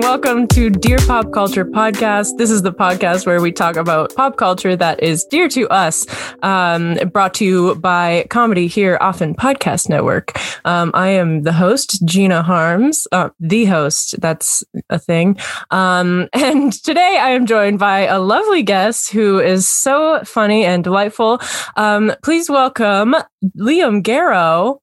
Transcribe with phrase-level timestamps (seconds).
[0.00, 2.38] welcome to Dear Pop Culture Podcast.
[2.38, 6.06] This is the podcast where we talk about pop culture that is dear to us,
[6.42, 10.32] um, brought to you by Comedy Here Often Podcast Network.
[10.64, 14.20] Um, I am the host, Gina Harms, uh, the host.
[14.20, 15.38] That's a thing.
[15.70, 20.82] Um, and today I am joined by a lovely guest who is so funny and
[20.82, 21.40] delightful.
[21.76, 23.14] Um, please welcome
[23.58, 24.80] Liam Garrow.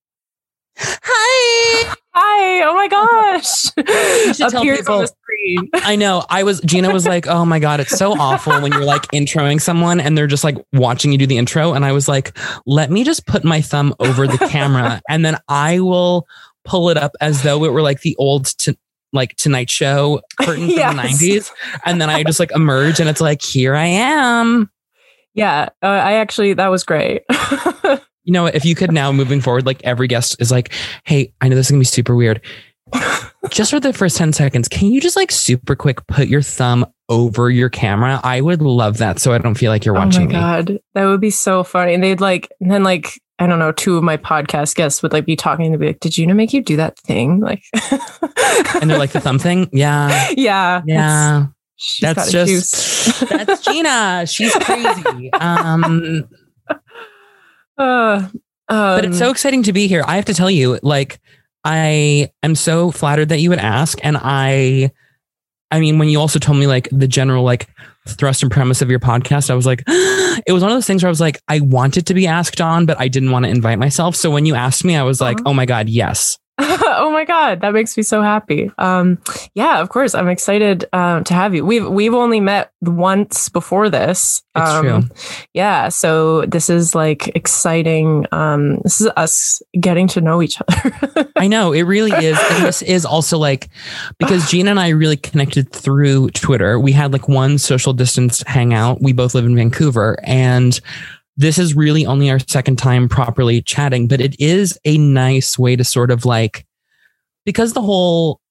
[0.80, 1.94] Hi.
[2.14, 2.64] Hi!
[2.64, 3.66] Oh my gosh!
[4.28, 5.70] You should tell Appears on the screen.
[5.76, 6.26] I know.
[6.30, 9.62] I was Gina was like, "Oh my god, it's so awful when you're like introing
[9.62, 12.90] someone and they're just like watching you do the intro." And I was like, "Let
[12.92, 16.28] me just put my thumb over the camera and then I will
[16.66, 18.76] pull it up as though it were like the old to,
[19.14, 21.20] like Tonight Show curtain from Yes.
[21.20, 21.52] the '90s."
[21.86, 24.70] And then I just like emerge and it's like, "Here I am."
[25.36, 27.22] Yeah, uh, I actually that was great.
[28.28, 30.74] You know, if you could now moving forward, like every guest is like,
[31.06, 32.42] "Hey, I know this is gonna be super weird."
[33.50, 36.86] just for the first 10 seconds, can you just like super quick put your thumb
[37.10, 38.20] over your camera?
[38.24, 40.80] I would love that so I don't feel like you're watching oh my watching me.
[40.80, 41.94] god, that would be so funny.
[41.94, 45.14] And they'd like, and then like, I don't know, two of my podcast guests would
[45.14, 47.64] like be talking to be like, "Did Gina make you do that thing?" Like,
[48.82, 49.70] And they're like, the thumb thing?
[49.74, 50.32] Yeah.
[50.36, 51.46] yeah, Yeah.
[52.02, 54.26] That's, That's just- That's Gina.
[54.28, 55.30] She's crazy.
[55.40, 56.28] Um,
[57.78, 58.28] Uh,
[58.68, 60.04] but it's um, so exciting to be here.
[60.06, 61.20] I have to tell you, like,
[61.64, 64.00] I am so flattered that you would ask.
[64.04, 64.92] And I,
[65.72, 67.68] I mean, when you also told me like the general like
[68.08, 71.04] thrust and premise of your podcast, I was like, it was one of those things
[71.04, 73.50] where I was like, I wanted to be asked on, but I didn't want to
[73.52, 74.16] invite myself.
[74.16, 75.50] So when you asked me, I was like, Uh-huh.
[75.50, 76.38] oh my God, yes.
[76.60, 78.72] oh my god, that makes me so happy.
[78.80, 79.20] Um,
[79.54, 81.64] yeah, of course, I'm excited um, to have you.
[81.64, 84.42] We've we've only met once before this.
[84.56, 85.16] It's um, true.
[85.54, 88.26] Yeah, so this is like exciting.
[88.32, 91.32] Um, this is us getting to know each other.
[91.36, 92.40] I know it really is.
[92.50, 93.70] And this is also like
[94.18, 96.80] because Gina and I really connected through Twitter.
[96.80, 99.00] We had like one social distance hangout.
[99.00, 100.80] We both live in Vancouver and
[101.38, 105.76] this is really only our second time properly chatting, but it is a nice way
[105.76, 106.66] to sort of like
[107.46, 108.42] because the whole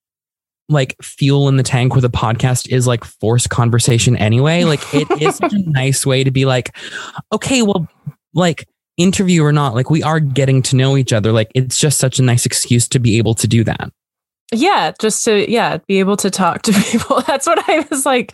[0.69, 4.65] like fuel in the tank with a podcast is like forced conversation anyway.
[4.65, 6.77] Like it is such a nice way to be like,
[7.33, 7.87] okay, well,
[8.35, 8.67] like
[8.97, 11.33] interview or not, like we are getting to know each other.
[11.33, 13.91] Like it's just such a nice excuse to be able to do that.
[14.53, 17.21] yeah, just to yeah be able to talk to people.
[17.23, 18.33] That's what I was like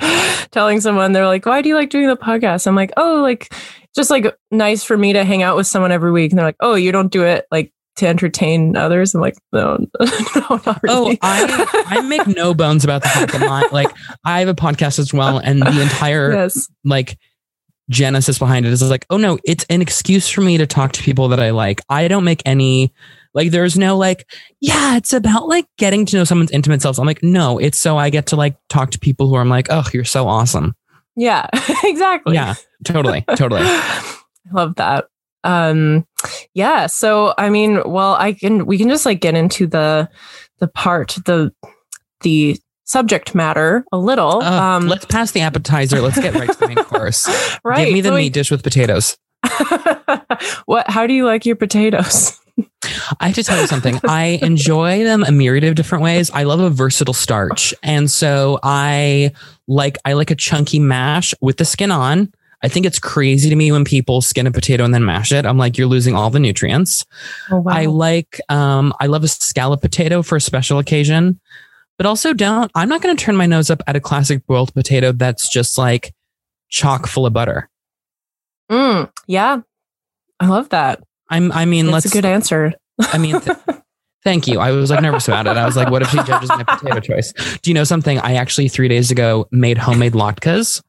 [0.50, 1.12] telling someone.
[1.12, 3.52] They're like, "Why do you like doing the podcast?" I'm like, "Oh, like
[3.94, 6.56] just like nice for me to hang out with someone every week." And they're like,
[6.60, 11.04] "Oh, you don't do it like." To entertain others, I'm like, no, no, not Oh,
[11.04, 11.18] really.
[11.20, 13.94] I I make no bones about the fact that my like
[14.24, 17.18] I have a podcast as well, and the entire yes, like
[17.90, 21.02] genesis behind it is like, oh no, it's an excuse for me to talk to
[21.02, 21.82] people that I like.
[21.90, 22.94] I don't make any
[23.34, 24.26] like there's no like,
[24.62, 26.98] yeah, it's about like getting to know someone's intimate selves.
[26.98, 29.66] I'm like, no, it's so I get to like talk to people who I'm like,
[29.68, 30.74] oh, you're so awesome.
[31.16, 31.46] Yeah,
[31.84, 32.34] exactly.
[32.34, 33.62] Yeah, totally, totally.
[33.64, 34.14] I
[34.52, 35.06] love that.
[35.44, 36.06] Um
[36.54, 40.08] yeah, so I mean, well, I can we can just like get into the
[40.58, 41.52] the part the
[42.20, 44.42] the subject matter a little.
[44.42, 46.00] Uh, um let's pass the appetizer.
[46.00, 47.28] Let's get right to the main course.
[47.64, 47.86] right.
[47.86, 49.16] Give me the so we- meat dish with potatoes.
[50.66, 52.38] what how do you like your potatoes?
[53.20, 53.98] I have to tell you something.
[54.08, 56.30] I enjoy them a myriad of different ways.
[56.30, 57.74] I love a versatile starch.
[57.82, 59.32] And so I
[59.68, 62.32] like I like a chunky mash with the skin on.
[62.64, 65.46] I think it's crazy to me when people skin a potato and then mash it.
[65.46, 67.04] I'm like, you're losing all the nutrients.
[67.50, 67.72] Oh wow.
[67.72, 71.40] I like um I love a scallop potato for a special occasion,
[71.96, 75.12] but also don't I'm not gonna turn my nose up at a classic boiled potato
[75.12, 76.14] that's just like
[76.68, 77.68] chock full of butter.
[78.70, 79.60] Mm, yeah.
[80.40, 81.02] I love that.
[81.32, 82.72] I'm I mean That's let's a good answer.
[83.00, 83.56] I mean, th-
[84.24, 84.60] thank you.
[84.60, 85.56] I was like nervous about it.
[85.56, 87.32] I was like, what if she judges my potato choice?
[87.62, 88.18] Do you know something?
[88.20, 90.82] I actually three days ago made homemade latkes,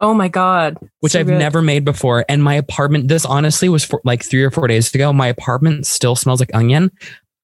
[0.00, 0.78] Oh my god.
[1.00, 1.38] which So I've good.
[1.38, 2.24] never made before.
[2.28, 5.12] And my apartment, this honestly was for like three or four days ago.
[5.12, 6.90] My apartment still smells like onion,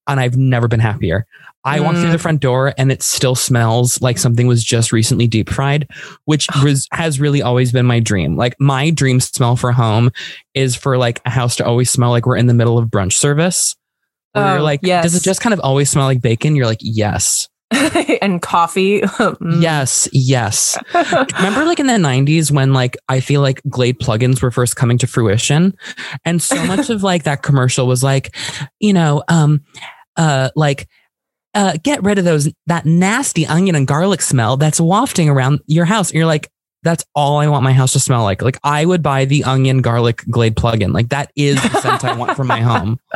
[0.06, 1.26] and I've never been happier.
[1.64, 2.12] I walk through Mm.
[2.12, 5.88] the front door and it still smells like something was just recently deep fried,
[6.26, 8.36] which was has really always been my dream.
[8.36, 10.10] Like my dream smell for home
[10.54, 13.14] is for like a house to always smell like we're in the middle of brunch
[13.14, 13.74] service.
[14.32, 15.02] Where you're Oh, like, yes.
[15.02, 16.54] does it just kind of always smell like bacon?
[16.54, 17.48] You're like, yes,
[18.22, 19.00] and coffee.
[19.16, 19.60] Mm.
[19.60, 20.78] yes, yes.
[20.94, 24.98] Remember, like in the '90s when like I feel like Glade plugins were first coming
[24.98, 25.74] to fruition,
[26.24, 28.36] and so much of like that commercial was like,
[28.78, 29.62] you know, um,
[30.16, 30.88] uh, like.
[31.54, 35.86] Uh, get rid of those that nasty onion and garlic smell that's wafting around your
[35.86, 36.10] house.
[36.10, 36.50] And you're like,
[36.86, 38.42] that's all I want my house to smell like.
[38.42, 40.92] Like I would buy the onion garlic glade plug-in.
[40.92, 42.98] Like that is the scent I want for my home.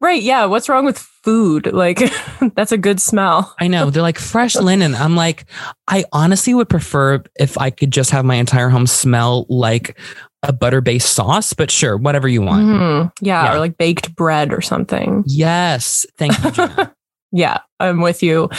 [0.00, 0.20] Right.
[0.20, 0.46] Yeah.
[0.46, 1.72] What's wrong with food?
[1.72, 2.00] Like
[2.56, 3.54] that's a good smell.
[3.60, 3.88] I know.
[3.88, 4.96] They're like fresh linen.
[4.96, 5.44] I'm like,
[5.86, 9.96] I honestly would prefer if I could just have my entire home smell like
[10.42, 12.66] a butter-based sauce, but sure, whatever you want.
[12.66, 13.12] Mhm.
[13.20, 13.54] Yeah, Yeah.
[13.54, 15.22] Or like baked bread or something.
[15.26, 16.06] Yes.
[16.18, 16.66] Thank you.
[17.34, 18.50] Yeah, I'm with you.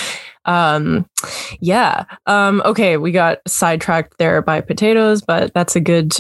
[0.45, 1.05] Um,
[1.59, 2.05] yeah.
[2.25, 6.13] Um, okay, we got sidetracked there by potatoes, but that's a good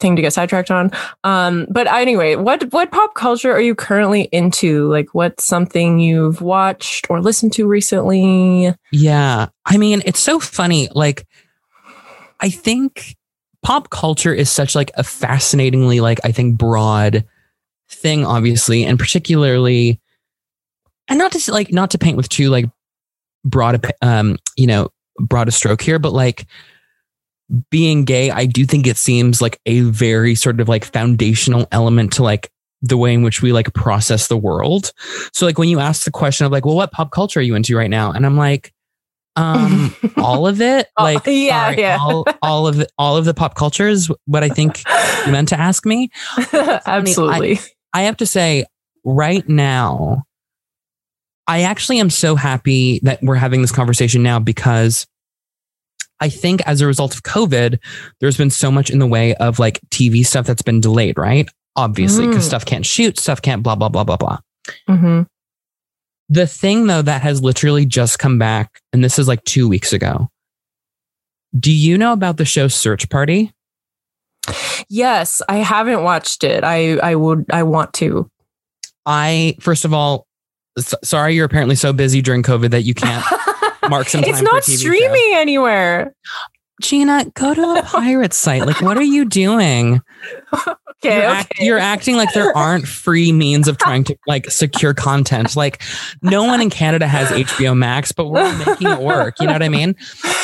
[0.00, 0.90] thing to get sidetracked on.
[1.24, 4.86] Um, but anyway, what what pop culture are you currently into?
[4.90, 8.74] Like, what's something you've watched or listened to recently?
[8.92, 9.46] Yeah.
[9.64, 10.90] I mean, it's so funny.
[10.94, 11.26] Like,
[12.40, 13.16] I think
[13.64, 17.24] pop culture is such like a fascinatingly, like, I think broad
[17.88, 20.00] thing, obviously, and particularly,
[21.08, 22.66] and not to like, not to paint with too like
[23.44, 26.46] broad, um, you know, broad a stroke here, but like
[27.70, 32.12] being gay, I do think it seems like a very sort of like foundational element
[32.14, 32.50] to like
[32.82, 34.92] the way in which we like process the world.
[35.32, 37.54] So like when you ask the question of like, well, what pop culture are you
[37.54, 38.12] into right now?
[38.12, 38.73] And I'm like,
[39.36, 40.88] um, all of it.
[40.96, 41.98] Oh, Like, yeah, sorry, yeah.
[42.00, 44.82] all, all of it, all of the pop culture is what I think
[45.26, 46.10] you meant to ask me.
[46.52, 47.58] Absolutely.
[47.92, 48.64] I have to say,
[49.04, 50.24] right now,
[51.46, 55.06] I actually am so happy that we're having this conversation now because
[56.20, 57.78] I think as a result of COVID,
[58.20, 61.48] there's been so much in the way of like TV stuff that's been delayed, right?
[61.76, 62.48] Obviously, because Mm.
[62.48, 64.38] stuff can't shoot, stuff can't blah, blah, blah, blah, blah.
[64.86, 65.22] hmm
[66.34, 69.92] The thing though that has literally just come back, and this is like two weeks
[69.92, 70.28] ago.
[71.56, 73.52] Do you know about the show Search Party?
[74.88, 76.64] Yes, I haven't watched it.
[76.64, 78.28] I I would I want to.
[79.06, 80.26] I, first of all,
[80.76, 83.24] s- sorry you're apparently so busy during COVID that you can't
[83.88, 84.76] mark some it's time for a not TV show.
[84.78, 86.14] streaming anywhere.
[86.82, 88.66] Gina, go to a pirate site.
[88.66, 90.00] Like, what are you doing?
[91.04, 91.38] Okay, you're, okay.
[91.38, 95.54] act- you're acting like there aren't free means of trying to like secure content.
[95.56, 95.82] Like,
[96.22, 99.34] no one in Canada has HBO Max, but we're making it work.
[99.40, 99.94] You know what I mean?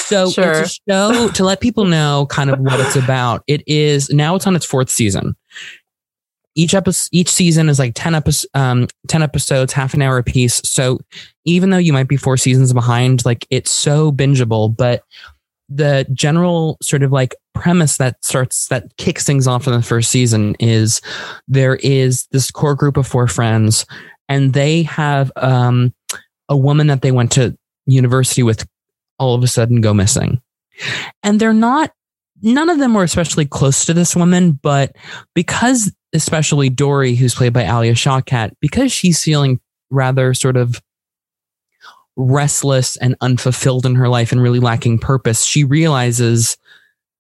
[0.04, 0.52] So Sure.
[0.52, 3.42] it's a show to let people know kind of what it's about.
[3.46, 5.36] It is now it's on its fourth season.
[6.56, 10.24] Each episode, each season is like 10 episodes, um, 10 episodes, half an hour a
[10.24, 10.60] piece.
[10.64, 10.98] So
[11.44, 15.04] even though you might be four seasons behind, like it's so bingeable, but
[15.70, 20.10] the general sort of like premise that starts that kicks things off in the first
[20.10, 21.00] season is
[21.46, 23.86] there is this core group of four friends
[24.28, 25.94] and they have um,
[26.48, 27.56] a woman that they went to
[27.86, 28.66] university with
[29.18, 30.40] all of a sudden go missing.
[31.22, 31.92] And they're not
[32.42, 34.96] none of them were especially close to this woman but
[35.34, 40.80] because especially dory who's played by alia shawkat because she's feeling rather sort of
[42.16, 46.56] restless and unfulfilled in her life and really lacking purpose, she realizes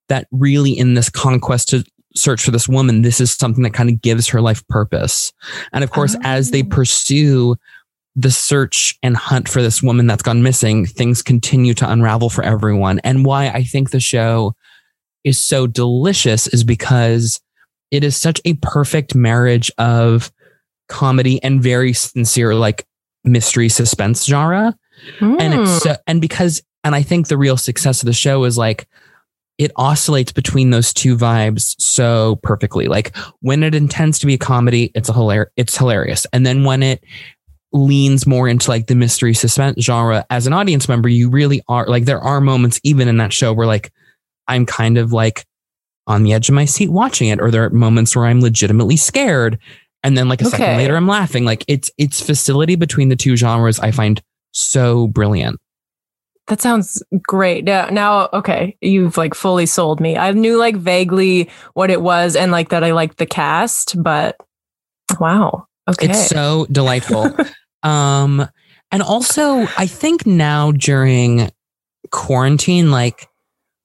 [0.08, 1.84] that really in this conquest to
[2.16, 5.32] search for this woman, this is something that kind of gives her life purpose.
[5.72, 6.68] And of course, as they Oh.
[6.68, 7.56] pursue
[8.16, 12.42] the search and hunt for this woman that's gone missing, things continue to unravel for
[12.42, 12.98] everyone.
[13.04, 14.54] And why I think the show
[15.22, 17.40] is so delicious is because
[17.92, 20.32] it is such a perfect marriage of
[20.88, 22.84] comedy and very sincere, like
[23.22, 24.74] mystery suspense genre
[25.20, 25.60] and Hmm.
[25.62, 28.86] it's so, and because and I think the real success of the show is like
[29.58, 32.88] it oscillates between those two vibes so perfectly.
[32.88, 36.64] Like when it intends to be a comedy, it's a hilar- it's hilarious, and then
[36.64, 37.04] when it
[37.72, 41.86] leans more into like the mystery suspense genre, as an audience member, you really are
[41.86, 43.92] like there are moments even in that show where like
[44.48, 45.44] I'm kind of like
[46.06, 48.96] on the edge of my seat watching it, or there are moments where I'm legitimately
[48.96, 49.58] scared.
[50.02, 51.44] And then like a second later, I'm laughing.
[51.44, 53.78] Like it's it's facility between the two genres.
[53.78, 54.20] I find
[54.52, 55.60] so brilliant.
[56.48, 57.64] That sounds great.
[57.64, 60.16] Now, now, okay, you've like fully sold me.
[60.16, 64.36] I knew like vaguely what it was and like that I liked the cast, but
[65.20, 65.68] wow.
[65.88, 66.10] Okay.
[66.10, 67.36] It's so delightful.
[67.84, 68.48] um,
[68.90, 71.50] and also, I think now during
[72.10, 73.28] quarantine, like,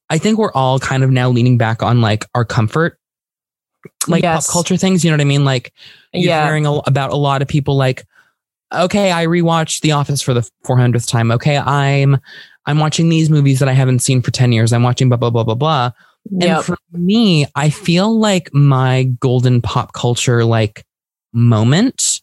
[0.09, 2.97] I think we're all kind of now leaning back on like our comfort,
[4.07, 4.47] like Yes.
[4.47, 5.05] pop culture things.
[5.05, 5.45] You know what I mean?
[5.45, 5.71] Like,
[6.13, 6.45] you're yeah.
[6.45, 8.05] hearing a, about a lot of people like,
[8.73, 11.31] okay, I rewatched The Office for the 400th time.
[11.31, 12.17] Okay, I'm
[12.65, 14.73] I'm watching these movies that I haven't seen for 10 years.
[14.73, 15.91] I'm watching blah blah blah blah blah.
[16.41, 20.83] And for me, I feel like my golden pop culture like
[21.33, 22.21] moment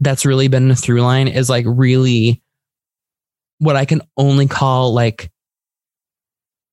[0.00, 2.42] that's really been a through line is like really
[3.58, 5.30] what I can only call like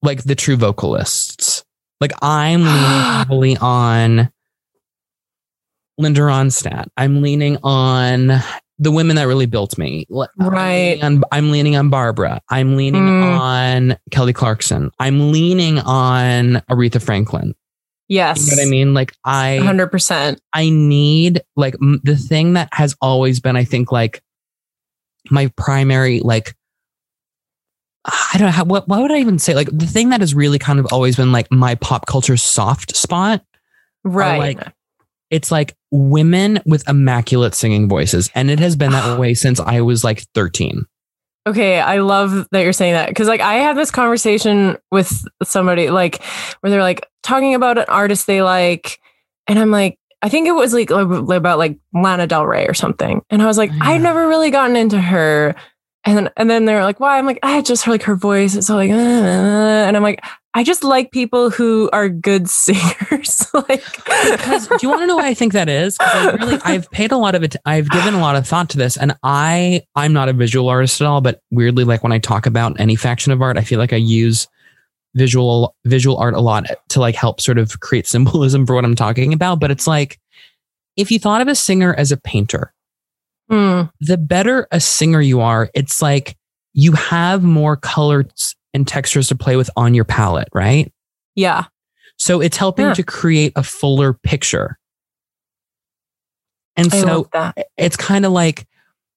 [0.02, 1.64] like the true vocalists.
[2.02, 4.30] Like I'm leaning heavily on
[5.98, 6.88] Linda Ronstadt.
[6.98, 8.42] I'm leaning on
[8.78, 10.06] the women that really built me.
[10.12, 10.96] I'm Right.
[11.00, 12.42] leaning on, I'm leaning on Barbra.
[12.50, 13.40] I'm leaning Mm.
[13.40, 14.92] on Kelly Clarkson.
[15.00, 17.56] I'm leaning on Aretha Franklin.
[18.10, 18.46] Yes.
[18.50, 18.94] You know what I mean?
[18.94, 20.40] Like I, 100%.
[20.54, 24.22] I need like m- the thing that has always been, I think, like
[25.32, 26.54] my primary, like,
[28.06, 29.56] I don't know how, what, what would I even say?
[29.56, 32.96] Like the thing that has really kind of always been like my pop culture soft
[32.96, 33.44] spot.
[34.04, 34.38] Right.
[34.58, 34.68] like-
[35.30, 38.30] It's like women with immaculate singing voices.
[38.36, 40.86] And it has been that way since I was like 13.
[41.48, 45.92] Okay, I love that you're saying that because like I had this conversation with somebody
[45.92, 46.24] like
[46.60, 49.00] where they're like talking about an artist they like,
[49.46, 53.22] and I'm like, I think it was like about like Lana Del Rey or something,
[53.30, 53.80] and I was like, Yeah.
[53.82, 55.56] I've never really gotten into her,
[56.06, 57.18] and then and then they're like, why?
[57.18, 59.86] I'm like, I just heard like her voice, it's so like, uh, uh, uh, uh,
[59.88, 64.90] and I'm like, I just like people who are good singers, like because do you
[64.90, 65.98] want to know why I think that is?
[66.00, 67.56] I really, I've paid a lot of it.
[67.66, 71.02] I've given a lot of thought to this, and I, I'm not a visual artist
[71.02, 71.22] at all.
[71.22, 73.98] But weirdly, like when I talk about any faction of art, I feel like I
[73.98, 74.48] use
[75.16, 78.96] visual visual art a lot to like help sort of create symbolism for what I'm
[78.96, 79.60] talking about.
[79.60, 80.20] But it's like
[80.96, 82.74] if you thought of a singer as a painter,
[83.52, 86.36] Mm, the better a singer you are, it's like
[86.74, 90.92] you have more colors and textures to play with on your palette, right?
[91.36, 91.66] yeah,
[92.18, 92.94] So it's helping Yeah.
[92.94, 94.78] to create a fuller picture.
[96.78, 97.30] And I so
[97.78, 98.68] it's kind of like,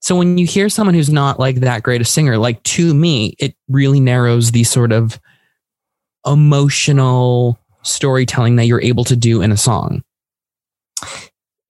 [0.01, 3.35] so when you hear someone who's not like that great a singer, like to me,
[3.39, 5.19] it really narrows the sort of
[6.27, 10.03] emotional storytelling that you're able to do in a song.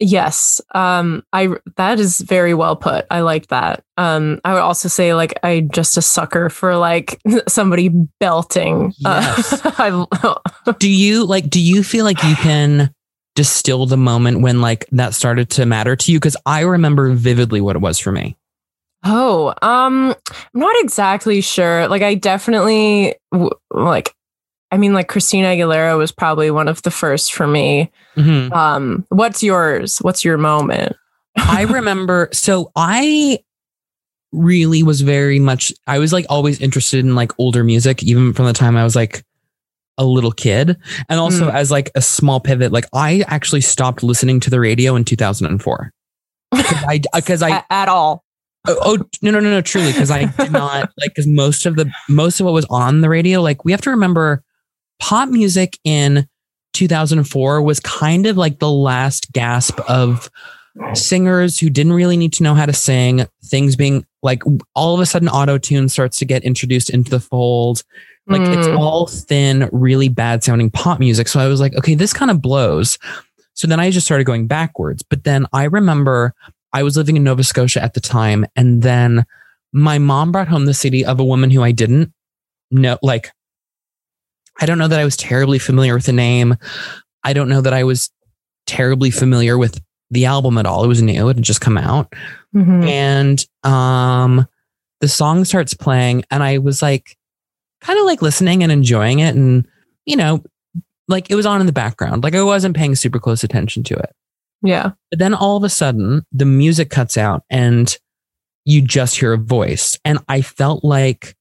[0.01, 0.61] Yes.
[0.75, 3.07] Um I that is very well put.
[3.11, 3.83] I like that.
[3.97, 7.89] Um I would also say like I just a sucker for like somebody
[8.21, 8.93] belting.
[8.99, 9.61] Yes.
[9.65, 12.93] Uh, I, do you like, do you feel like you can
[13.35, 16.21] distill the moment when like that started to matter to you?
[16.21, 18.37] Cause I remember vividly what it was for me.
[19.05, 20.15] oh, um
[20.55, 21.89] I'm not exactly sure.
[21.89, 24.15] Like I definitely w- like
[24.71, 27.91] I mean like Christina Aguilera was probably one of the first for me.
[28.17, 28.53] Mhm.
[28.53, 29.99] Um what's yours?
[29.99, 30.95] What's your moment?
[31.37, 33.39] I remember, so I
[34.33, 38.45] really was very much, I was like always interested in like older music, even from
[38.47, 39.25] the time I was like
[39.97, 40.77] a little kid.
[41.09, 41.55] And also Mm.
[41.55, 45.93] as like a small pivot, like I actually stopped listening to the radio in 2004.
[46.55, 48.23] Cause I, because I, A- at all.
[48.67, 49.93] oh, oh, no, no, no, no, truly.
[49.93, 53.09] Cause I did not like, cause most of the, most of what was on the
[53.09, 54.43] radio, like we have to remember
[55.01, 56.27] pop music in
[56.75, 60.31] 2004 was kind of like the last gasp of
[60.95, 64.43] singers who didn't really need to know how to sing, things being like
[64.75, 67.83] all of a sudden auto tune starts to get introduced into the fold.
[68.27, 68.79] Like it's Mm.
[68.79, 71.29] all thin, really bad sounding pop music.
[71.29, 72.99] So I was like, okay, this kind of blows.
[73.55, 75.03] So then I just started going backwards.
[75.03, 76.35] But then I remember
[76.73, 78.45] I was living in Nova Scotia at the time.
[78.55, 79.25] And then
[79.73, 82.13] my mom brought home the CD of a woman who I didn't
[82.71, 82.99] know.
[83.03, 83.31] Like,
[84.61, 86.57] I don't know that I was terribly familiar with the name.
[87.25, 88.11] I don't know that I was
[88.67, 90.85] terribly familiar with the album at all.
[90.85, 91.29] It was new.
[91.29, 92.13] It had just come out.
[92.55, 92.87] Mhm.
[92.89, 94.47] And um
[95.01, 97.17] the song starts playing and I was like
[97.81, 99.67] kind of like listening and enjoying it and
[100.07, 100.43] you know
[101.07, 102.23] like it was on in the background.
[102.25, 104.15] Like I wasn't paying super close attention to it.
[104.63, 104.91] Yeah.
[105.11, 107.97] But then all of a sudden the music cuts out and
[108.65, 111.35] you just hear a voice and I felt like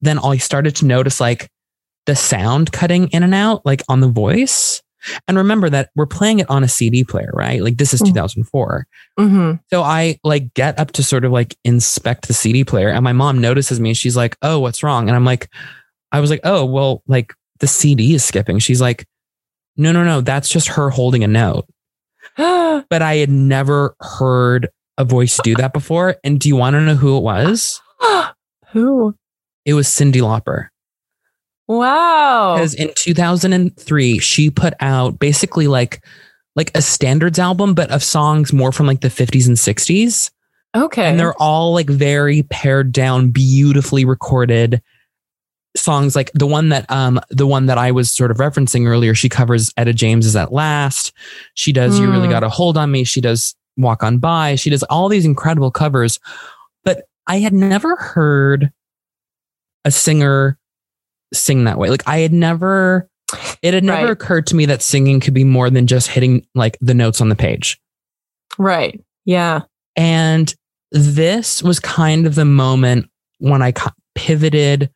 [0.00, 1.50] then I started to notice like
[2.08, 4.82] the sound cutting in and out like on the voice.
[5.28, 7.62] And remember that we're playing it on a CD player, right?
[7.62, 8.06] Like this is Mm.
[8.08, 8.86] 2004.
[9.16, 13.04] hmm So I like get up to sort of like inspect the CD player and
[13.04, 13.94] my mom notices me.
[13.94, 15.06] She's like, Oh, what's wrong?
[15.08, 15.48] And I'm like,
[16.10, 18.58] I was like, Oh, well, like the CD is skipping.
[18.58, 19.06] She's like,
[19.76, 20.20] No, no, no.
[20.20, 21.66] That's just her holding a note.
[22.36, 26.16] But I had never heard a voice do that before.
[26.24, 27.80] And do you want to know who it was?
[28.72, 29.14] Who?
[29.64, 30.68] It was Cyndi Lauper.
[31.68, 32.54] Wow.
[32.56, 36.02] Because in 2003, she put out basically like
[36.56, 40.30] like a standards album, but of songs more from like the 50s and 60s.
[40.76, 41.06] Okay.
[41.06, 44.82] and they're all like very pared down beautifully recorded
[45.76, 49.14] songs like the one that um the one that I was sort of referencing earlier
[49.14, 51.12] she covers Etta James's at last
[51.54, 52.30] she does you really Mm.
[52.32, 55.70] got a hold on me she does walk on by she does all these incredible
[55.70, 56.20] covers
[56.84, 58.70] but I had never heard
[59.86, 60.58] a singer
[61.32, 63.08] sing that way like I had never
[63.62, 64.10] it had never Right.
[64.10, 67.28] occurred to me that singing could be more than just hitting like the notes on
[67.28, 67.78] the page
[68.58, 69.00] right.
[69.24, 69.62] Yeah.
[69.96, 70.54] and
[70.90, 73.74] this was kind of the moment when I
[74.14, 74.90] pivoted.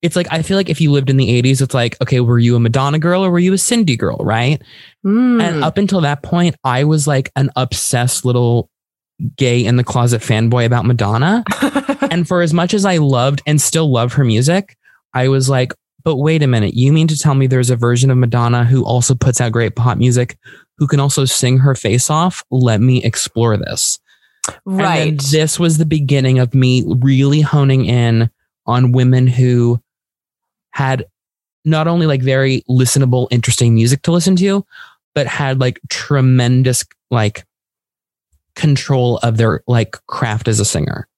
[0.00, 2.38] It's like, I feel like if you lived in the 80s, it's like, okay, were
[2.38, 4.16] you a Madonna girl or were you a Cyndi girl?
[4.20, 4.62] Right.
[5.04, 5.42] Mm.
[5.42, 8.70] And up until that point, I was like an obsessed little
[9.36, 11.44] gay in the closet fanboy about Madonna.
[12.10, 14.76] and for as much as I loved and still love her music,
[15.14, 15.72] I was like,
[16.04, 18.84] but wait a minute, you mean to tell me there's a version of Madonna who
[18.84, 20.38] also puts out great pop music,
[20.78, 22.44] who can also sing her face off?
[22.50, 23.98] Let me explore this.
[24.64, 25.08] right.
[25.08, 28.30] And this was the beginning of me really honing in
[28.66, 29.82] on women who
[30.70, 31.06] had
[31.64, 34.64] not only like very listenable, interesting music to listen to,
[35.14, 37.44] but had like tremendous like
[38.54, 41.08] control of their like craft as a singer.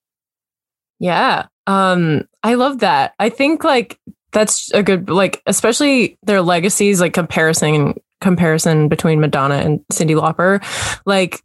[0.98, 1.46] Yeah.
[1.66, 3.14] Um I love that.
[3.18, 3.98] I think like
[4.32, 10.62] that's a good like especially their legacies like comparison comparison between Madonna and Cyndi Lauper.
[11.06, 11.42] Like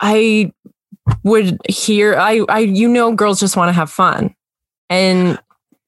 [0.00, 0.52] I
[1.22, 4.34] would hear I I you know girls just want to have fun.
[4.88, 5.38] And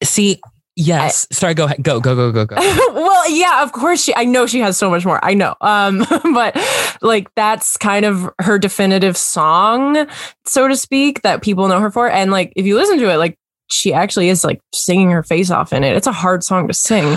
[0.02, 0.40] See,
[0.76, 1.26] yes.
[1.33, 1.83] Sorry, go ahead.
[1.83, 2.57] Go, go, go, go, go.
[2.95, 5.25] well, yeah, of course she I know she has so much more.
[5.25, 5.55] I know.
[5.61, 6.57] Um but
[7.02, 10.07] like that's kind of her definitive song,
[10.47, 13.17] so to speak, that people know her for and like if you listen to it
[13.17, 13.38] like
[13.71, 15.97] she actually is like singing her face off in it.
[15.97, 17.17] It's a hard song to sing.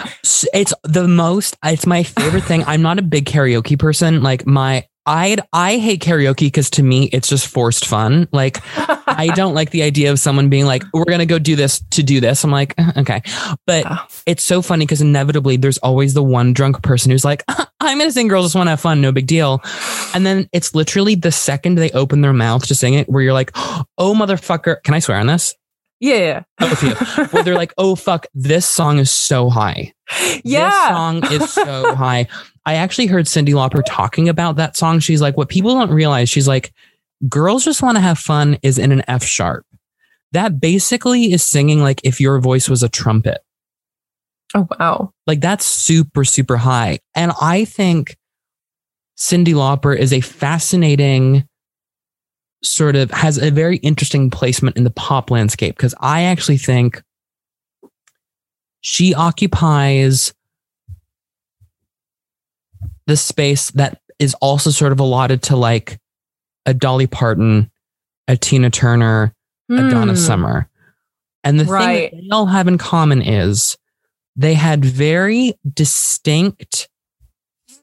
[0.54, 2.64] It's the most, it's my favorite thing.
[2.66, 4.22] I'm not a big karaoke person.
[4.24, 8.28] Like my, I I hate karaoke because to me it's just forced fun.
[8.32, 8.60] Like
[9.08, 12.04] I don't like the idea of someone being like, "We're gonna go do this to
[12.04, 13.24] do this." I'm like, "Uh, okay,
[13.66, 13.98] but Oh.
[14.28, 17.44] it's so funny because inevitably there's always the one drunk person who's like,
[17.80, 19.60] "I'm gonna sing, girls just want to have fun, no big deal,"
[20.14, 23.34] and then it's literally the second they open their mouth to sing it, where you're
[23.34, 23.50] like,
[23.98, 25.56] "Oh motherfucker!" Can I swear on this?
[26.02, 26.44] Yeah.
[26.60, 26.90] Phew.
[27.32, 30.90] where they're like, "Oh fuck, this song is so high." This Yeah.
[30.90, 32.28] song is so high.
[32.66, 35.00] I actually heard Cyndi Lauper talking about that song.
[35.00, 36.74] She's like, what people don't realize, she's like,
[37.30, 39.66] girls just want to have fun is in an F sharp.
[40.34, 43.40] That basically is singing like if your voice was a trumpet.
[44.54, 45.14] Oh wow.
[45.28, 47.00] Like that's super, super high.
[47.16, 48.18] And I think
[49.18, 51.48] Cyndi Lauper is a fascinating
[52.64, 57.02] sort of has a very interesting placement in the pop landscape because I actually think
[58.82, 60.34] she occupies
[63.08, 66.00] the space that is also sort of allotted to like
[66.66, 67.72] a Dolly Parton,
[68.28, 69.34] a Tina Turner,
[69.70, 70.18] a Donna Hmm.
[70.18, 70.70] Summer.
[71.44, 72.12] And the Right.
[72.12, 73.78] thing they all have in common is
[74.36, 76.88] they had very distinct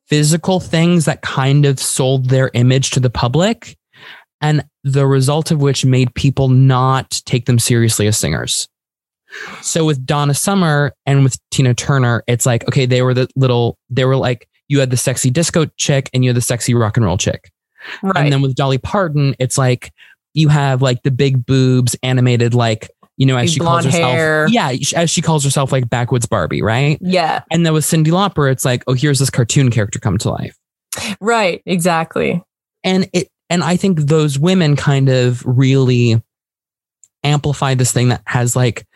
[0.07, 3.77] physical things that kind of sold their image to the public.
[4.41, 8.69] And the result of which made people not take them seriously as singers.
[9.61, 13.77] So with Donna Summer and with Tina Turner, it's like, okay, they were the little,
[13.91, 16.97] they were like, you had the sexy disco chick and you had the sexy rock
[16.97, 17.51] and roll chick.
[18.03, 18.17] Right.
[18.17, 19.93] And then with Dolly Parton, it's like
[20.35, 24.13] you have like the big boobs animated, like, you know, as she calls herself.
[24.13, 24.47] hair.
[24.49, 26.99] Yeah, as she calls herself like backwoods Barbie, right?
[27.01, 27.43] yeah.
[27.51, 30.57] And then with Cyndi Lauper, it's like, oh, here's this cartoon character come to life.
[31.21, 31.63] Right.
[31.67, 32.43] Exactly.
[32.85, 36.23] And it and I think those women kind of really
[37.25, 38.87] amplify this thing that has like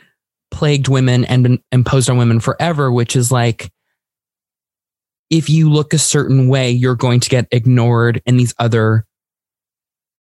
[0.51, 3.71] plagued women and been imposed on women forever, which is like
[5.31, 9.07] if you look a certain way, you're going to get ignored in these other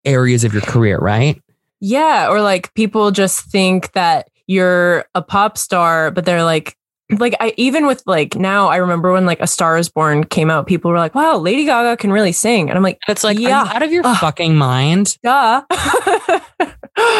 [0.05, 1.41] areas of your career, right?
[1.79, 2.29] Yeah.
[2.29, 6.75] Or like people just think that you're a pop star, but they're like,
[7.17, 10.49] like I even with like now I remember when like A Star is Born came
[10.51, 13.39] out, people were like, "Wow, Lady Gaga can really sing," and I'm like, It's like,
[13.39, 13.63] Yeah.
[13.73, 14.17] out of your Ugh.
[14.17, 15.17] fucking mind?
[15.23, 15.63] "Duh."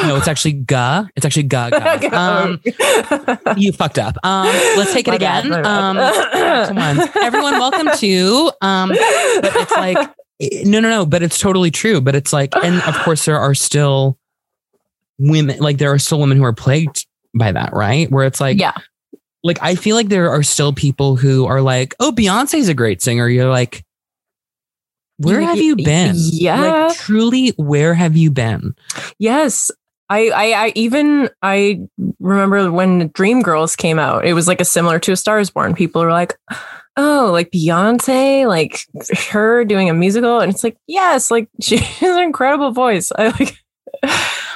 [0.06, 1.06] No, it's actually ga.
[1.15, 1.69] It's actually ga.
[1.69, 2.10] ga.
[2.13, 2.60] Um,
[3.58, 4.17] you fucked up.
[4.23, 4.47] Um,
[4.78, 5.54] let's take it My again.
[5.65, 6.69] Um, bad.
[6.78, 8.52] on, everyone, welcome to.
[8.62, 9.97] Um, but it's like
[10.65, 11.06] no, no, no.
[11.06, 12.02] But it's totally true.
[12.02, 14.17] But it's like, and of course, there are still
[15.17, 15.60] women.
[15.60, 18.12] Like there are still women who are plagued by that, right?
[18.12, 18.73] Where it's like, yeah,
[19.43, 23.02] like I feel like there are still people who are like, oh, Beyonce's a great
[23.02, 23.28] singer.
[23.28, 23.84] You're like,
[25.17, 26.15] where have you been?
[26.17, 26.88] yeah.
[26.88, 28.75] like truly, where have you been?
[29.17, 29.71] yes.
[30.12, 31.82] I, I, I even I
[32.19, 34.25] remember when Dreamgirls came out.
[34.25, 35.75] It was like a similar to A Star Is Born.
[35.75, 36.36] People were like,
[36.97, 38.80] "Oh, like Beyonce, like
[39.30, 43.12] her doing a musical," and it's like, yes, like she has an incredible voice.
[43.17, 43.56] I like.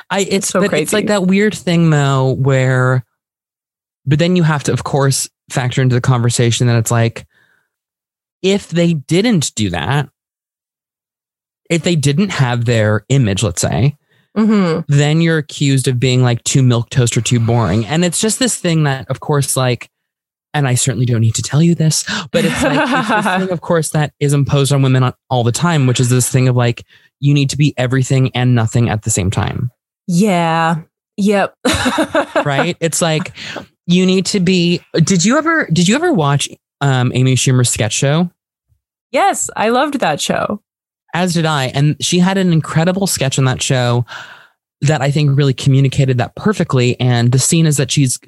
[0.10, 3.06] I it's so but it's like that weird thing though where
[4.06, 7.26] but then you have to of course factor into the conversation that it's like
[8.42, 10.10] if they didn't do that
[11.70, 13.96] if they didn't have their image let's say
[14.36, 18.20] hmm then you're accused of being like too milk toast or too boring and it's
[18.20, 19.90] just this thing that of course like
[20.54, 23.50] and I certainly don't need to tell you this, but it's like it's this thing,
[23.52, 26.56] of course, that is imposed on women all the time, which is this thing of
[26.56, 26.86] like
[27.20, 29.72] you need to be everything and nothing at the same time.
[30.08, 30.82] Yeah.
[31.18, 31.56] Yep.
[32.46, 32.78] right?
[32.80, 33.36] it's like
[33.86, 34.82] you need to be.
[34.94, 35.68] Did you ever?
[35.72, 36.50] Did you ever watch
[36.82, 38.30] um, Amy Schumer's sketch show?
[39.12, 40.62] Yes, I loved that show.
[41.14, 41.66] As did I.
[41.66, 44.06] And she had an incredible sketch on that show
[44.82, 47.00] that I think really communicated that perfectly.
[47.00, 48.20] And the scene is that she's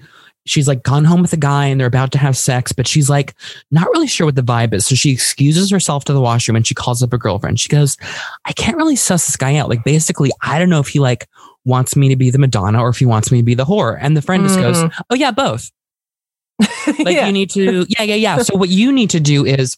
[0.45, 3.09] she's like gone home with a guy and they're about to have sex, but she's
[3.09, 3.33] like
[3.71, 4.85] not really sure what the vibe is.
[4.85, 7.59] So she excuses herself to the washroom and she calls up a girlfriend.
[7.59, 7.97] She goes,
[8.45, 9.69] I can't really suss this guy out.
[9.69, 11.27] Like basically, I don't know if he like
[11.65, 13.97] wants me to be the Madonna or if he wants me to be the whore.
[13.99, 14.91] And the friend just goes, Mm.
[15.09, 15.71] Oh yeah, both.
[16.99, 17.27] Like Yeah.
[17.27, 18.37] you need to, yeah, yeah, yeah.
[18.37, 19.77] So what you need to do is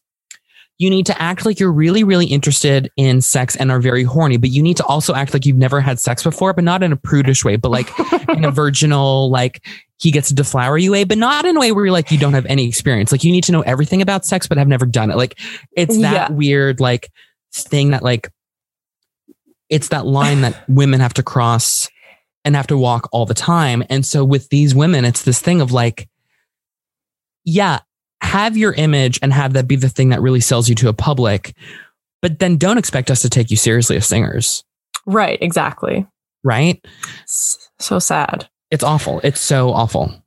[0.80, 4.38] you need to act like you're really, really interested in sex and are very horny,
[4.38, 6.91] but you need to also act like you've never had sex before, but not in
[6.91, 7.89] a prudish way, but like
[8.30, 9.65] in a virginal, like
[10.00, 12.19] he gets to deflower you way, but not in a way where you're like, you
[12.19, 13.12] don't have any experience.
[13.12, 15.17] Like you need to know everything about sex, but have never done it.
[15.17, 15.39] Like
[15.71, 16.32] it's that Yeah.
[16.32, 17.10] weird, like
[17.54, 18.30] thing that like,
[19.69, 21.89] it's that line that women have to cross
[22.45, 23.84] and have to walk all the time.
[23.89, 26.08] And so with these women, it's this thing of like,
[27.43, 27.80] yeah,
[28.21, 30.93] have your image and have that be the thing that really sells you to a
[30.93, 31.56] public,
[32.21, 34.63] but then don't expect us to take you seriously as singers,
[35.06, 35.38] right.
[35.41, 36.08] Exactly.
[36.43, 36.84] right?
[37.25, 38.49] So sad.
[38.71, 39.21] It's awful.
[39.23, 40.23] It's so awful.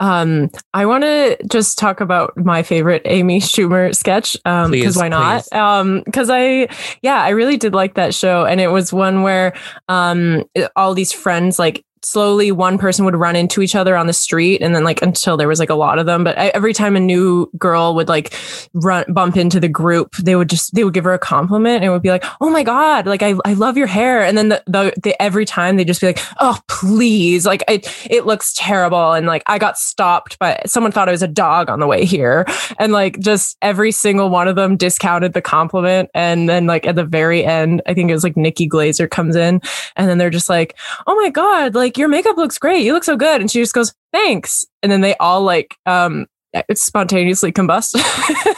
[0.00, 4.36] Um, I want to just talk about my favorite Amy Schumer sketch.
[4.44, 5.42] Um, because why not?
[5.42, 5.52] please.
[5.52, 6.68] Um, because I,
[7.02, 9.54] yeah, I really did like that show, and it was one where
[9.88, 14.12] um, all these friends like slowly one person would run into each other on the
[14.12, 16.96] street and then like until there was like a lot of them but every time
[16.96, 18.34] a new girl would like
[18.74, 21.84] run bump into the group they would just they would give her a compliment and
[21.84, 24.22] it would be like oh my god like i, I love your hair.
[24.22, 27.44] And then the, the, the every time they just be like oh please.
[27.46, 31.22] Like it it looks terrible and like i got stopped by someone thought i was
[31.22, 32.46] a dog on the way here.
[32.78, 36.96] And like just every single one of them discounted the compliment and then like at
[36.96, 39.60] the very end i think it was like nikki glazer comes in
[39.96, 43.04] and then they're just like oh my god like your makeup looks great you look
[43.04, 47.52] so good and she just goes thanks and then they all like um it's spontaneously
[47.52, 47.94] combust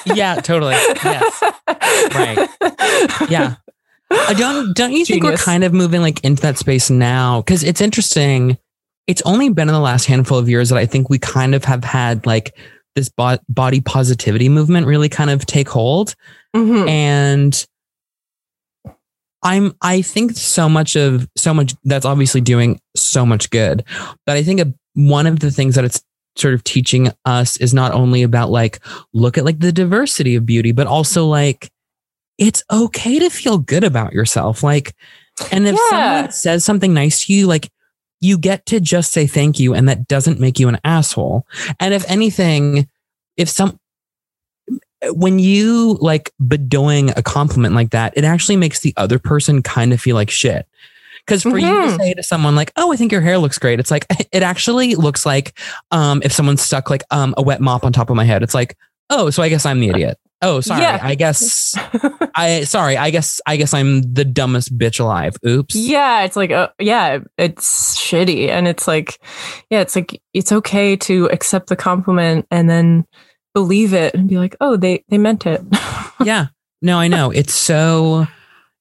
[0.16, 0.72] Yeah, totally.
[0.72, 1.42] Yes.
[2.14, 2.48] Right.
[3.30, 3.54] Yeah.
[4.10, 7.40] I don't don't you think we're kind of moving like into that space now?
[7.42, 8.58] Because it's interesting.
[9.06, 11.64] It's only been in the last handful of years that I think we kind of
[11.64, 12.54] have had like
[12.94, 16.14] this bo- body positivity movement really kind of take hold.
[16.54, 16.86] Mhm.
[16.88, 17.66] and
[19.42, 23.84] i'm i think so much of so much that's obviously doing so much good.
[24.26, 26.02] But i think a, one of the things that it's
[26.36, 28.80] sort of teaching us is not only about like
[29.12, 31.70] look at like the diversity of beauty but also like
[32.38, 34.62] it's okay to feel good about yourself.
[34.62, 34.94] Like
[35.50, 35.88] and if Yeah.
[35.90, 37.70] someone says something nice to you like
[38.20, 41.46] you get to just say thank you and that doesn't make you an asshole.
[41.78, 42.88] And if anything
[43.36, 43.78] if some
[45.10, 49.92] when you like bedowing a compliment like that, it actually makes the other person kind
[49.92, 50.66] of feel like shit.
[51.26, 51.96] Because for you to Mhm.
[51.98, 54.94] say to someone like, "Oh, I think your hair looks great," it's like it actually
[54.96, 55.58] looks like
[55.92, 58.42] um, if someone stuck like um, a wet mop on top of my head.
[58.42, 58.76] It's like,
[59.10, 60.18] oh, so I guess I'm the idiot.
[60.44, 60.82] Oh, sorry.
[60.82, 60.98] Yeah.
[61.00, 61.76] I guess
[62.34, 62.96] I sorry.
[62.96, 65.36] I guess I guess I'm the dumbest bitch alive.
[65.46, 65.76] Oops.
[65.76, 69.20] yeah it's like uh, yeah it's shitty and it's like
[69.70, 73.06] yeah it's like it's okay to accept the compliment and then
[73.54, 75.60] believe it and be like oh they they meant it
[76.24, 76.46] yeah.
[76.80, 77.30] No, I know.
[77.30, 78.26] It's so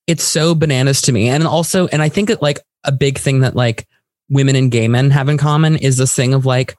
[0.07, 1.29] it's so bananas to me.
[1.29, 3.87] And also, and I think that like a big thing that like
[4.29, 6.75] women and gay men have in common is this thing of like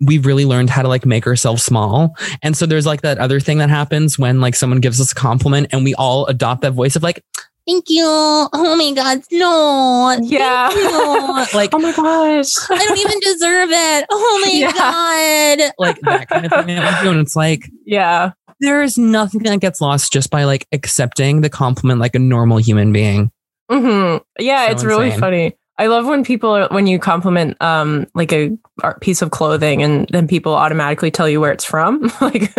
[0.00, 2.16] we've really learned how to like make ourselves small.
[2.42, 5.14] And so there's like that other thing that happens when like someone gives us a
[5.14, 7.22] compliment and we all adopt that voice of like,
[7.66, 8.04] thank you.
[8.06, 9.22] Oh my God.
[9.32, 10.16] No.
[10.22, 10.68] Yeah.
[11.54, 14.06] like oh my gosh I don't even deserve it.
[14.10, 14.72] Oh my Yeah.
[14.72, 15.72] God.
[15.78, 16.76] Like that kind of thing.
[16.76, 17.10] that we do.
[17.12, 21.48] And it's like, yeah there is nothing that gets lost just by like accepting the
[21.48, 23.30] compliment like a normal human being.
[23.70, 28.06] hmm yeah So it's really funny i love when people are, when you compliment um
[28.14, 32.12] like a art piece of clothing and then people automatically tell you where it's from
[32.20, 32.54] like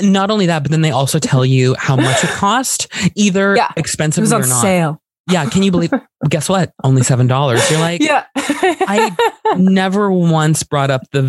[0.00, 3.72] Not only that, but then they also tell you how much it cost, either Yeah.
[3.76, 4.62] it expensively or not.
[4.62, 5.92] sale Yeah, can you believe?
[6.28, 6.72] guess what?
[6.84, 7.68] Only seven dollars.
[7.70, 9.14] You're like, yeah I
[9.56, 11.22] never once brought up the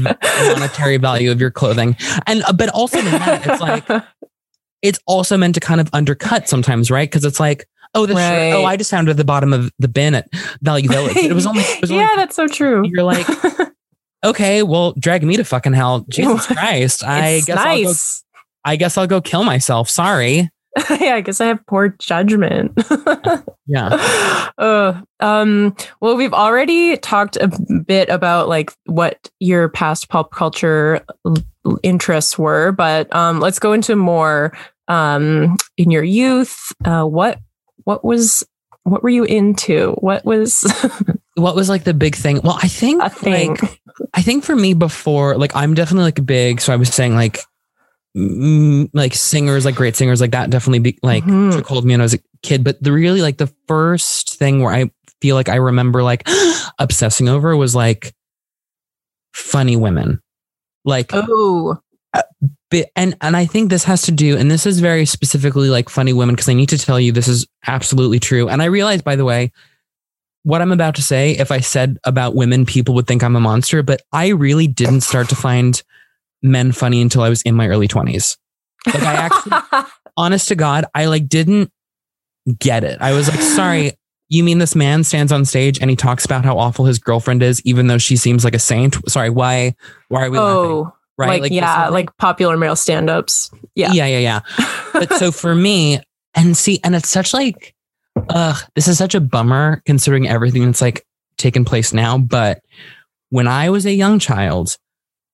[0.55, 1.95] monetary value of your clothing,
[2.27, 3.85] and uh, but also in that, it's like
[4.81, 7.09] it's also meant to kind of undercut sometimes, right?
[7.09, 8.53] Because it's like, oh, this shirt, Right.
[8.53, 10.27] oh, I just found it at the bottom of the bin at
[10.61, 11.17] Value Village.
[11.17, 13.27] It was only, it was only yeah that's so true you're like,
[14.23, 16.05] okay, well, drag me to fucking hell.
[16.09, 17.03] Jesus Christ.
[17.03, 17.93] I guess I'll go,
[18.65, 19.89] I guess I'll go kill myself.
[19.89, 20.49] Sorry.
[21.01, 22.71] yeah, I guess I have poor judgment.
[23.67, 24.49] Yeah.
[24.57, 27.49] uh, um, well, we've already talked a
[27.85, 33.73] bit about like what your past pop culture l- interests were, but um, let's go
[33.73, 34.55] into more
[34.87, 36.57] um, in your youth.
[36.85, 37.37] Uh, what
[37.83, 38.43] what was
[38.83, 39.91] what were you into?
[39.99, 40.63] What was
[41.35, 42.41] What was like the big thing?
[42.43, 43.55] Well, I think a thing?
[43.55, 43.79] like
[44.13, 46.59] I think for me before, like I'm definitely like big.
[46.61, 47.39] So I was saying like,
[48.17, 51.53] mm, like singers, like great singers, like that definitely be like Mhm.
[51.53, 54.35] took hold of me when I was a kid, but the really like the first
[54.37, 54.91] thing where I
[55.21, 56.27] feel like I remember like
[56.79, 58.13] obsessing over was like
[59.33, 60.21] funny women.
[60.83, 61.77] Like Oh,
[62.95, 66.13] and and I think this has to do, and this is very specifically like funny
[66.13, 68.47] women because I need to tell you this is absolutely true.
[68.49, 69.51] And I realize, by the way,
[70.43, 73.39] what I'm about to say, if I said about women, people would think I'm a
[73.39, 73.83] monster.
[73.83, 75.81] But I really didn't start to find
[76.41, 78.37] men funny until I was in my early 20s.
[78.87, 79.83] Like I actually,
[80.17, 81.71] honest to God, I like didn't
[82.57, 82.99] get it.
[83.01, 83.93] I was like, sorry.
[84.29, 87.43] You mean this man stands on stage and he talks about how awful his girlfriend
[87.43, 88.97] is, even though she seems like a saint?
[89.09, 89.75] Sorry, why?
[90.07, 90.71] Why are we laughing?
[90.71, 90.93] Oh.
[91.17, 91.41] Right?
[91.41, 93.51] like, this yeah, like popular male stand-ups.
[93.75, 93.91] Yeah.
[93.93, 94.39] yeah, yeah, yeah.
[94.93, 95.99] but so for me,
[96.33, 97.75] and see, and it's such like,
[98.29, 101.05] ugh, this is such a bummer considering everything that's like
[101.37, 102.17] taken place now.
[102.17, 102.61] But
[103.29, 104.77] when I was a young child,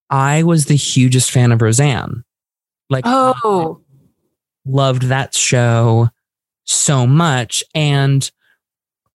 [0.10, 2.24] I was the hugest fan of Roseanne.
[2.90, 3.82] Like, oh,
[4.66, 6.10] loved that show
[6.64, 8.30] so much, and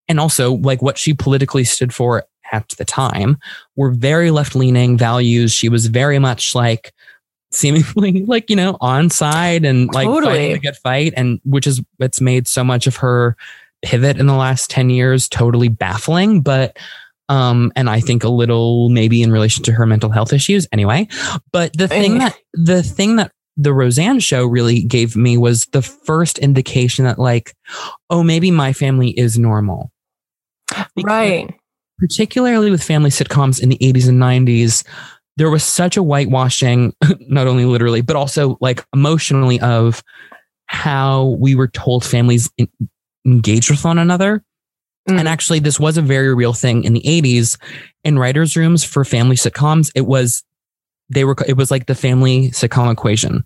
[0.08, 3.38] and also like what she politically stood for at the time
[3.76, 5.52] were very left leaning values.
[5.52, 6.92] She was very much like
[7.50, 10.32] seemingly like you know on side and like Totally.
[10.32, 13.36] fighting a good fight and which is what's made so much of her
[13.82, 16.78] pivot in the last 10 years totally baffling but
[17.28, 21.06] um and i think a little maybe in relation to her mental health issues anyway
[21.52, 25.82] but the thing that the thing that the roseanne show really gave me was the
[25.82, 27.54] first indication that like
[28.08, 29.90] oh maybe my family is normal
[30.68, 31.54] Because- right.
[31.98, 34.84] Particularly with family sitcoms in the 80s and 90s,
[35.36, 40.02] there was such a whitewashing, not only literally, but also like emotionally, of
[40.66, 42.68] how we were told families en-
[43.26, 44.42] engage with one another.
[45.08, 45.20] Mm.
[45.20, 47.58] And actually, this was a very real thing in the 80s
[48.04, 49.90] in writers' rooms for family sitcoms.
[49.94, 50.44] It was,
[51.08, 53.44] they were, it was like the family sitcom equation.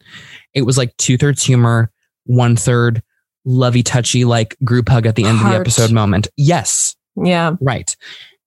[0.55, 1.91] It was like two thirds humor,
[2.25, 3.03] one third
[3.45, 6.29] lovey touchy, like group hug at the end of the episode moment.
[6.37, 6.95] Yes.
[7.17, 7.57] Yeah.
[7.61, 7.97] Right.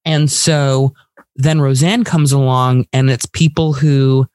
[0.04, 0.94] And so
[1.36, 4.26] then Roseanne comes along and it's people who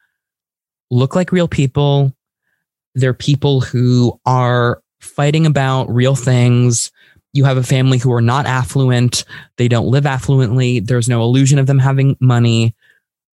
[0.91, 2.13] look like real people.
[2.93, 6.91] They're people who are fighting about real things.
[7.34, 9.25] You have a family who are not affluent.
[9.58, 10.86] They don't live affluently.
[10.86, 12.75] There's no illusion of them having money.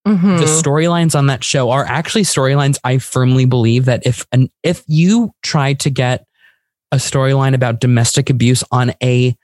[0.05, 0.39] Mhm.
[0.39, 4.83] The storylines on that show are actually storylines I firmly believe that if an if
[4.87, 6.25] you try to get
[6.91, 9.37] a storyline about domestic abuse on a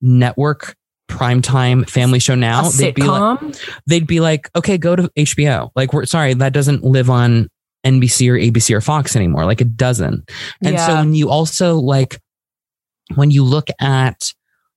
[0.00, 0.74] network
[1.08, 3.80] primetime family show now, a they'd be like sitcom.
[3.86, 5.70] they'd be like, okay, go to HBO.
[5.74, 7.48] Like, we're sorry, that doesn't live on
[7.84, 9.44] NBC or ABC or Fox anymore.
[9.44, 10.30] Like, it doesn't.
[10.62, 12.20] And so when you also like,
[13.14, 14.32] when you look at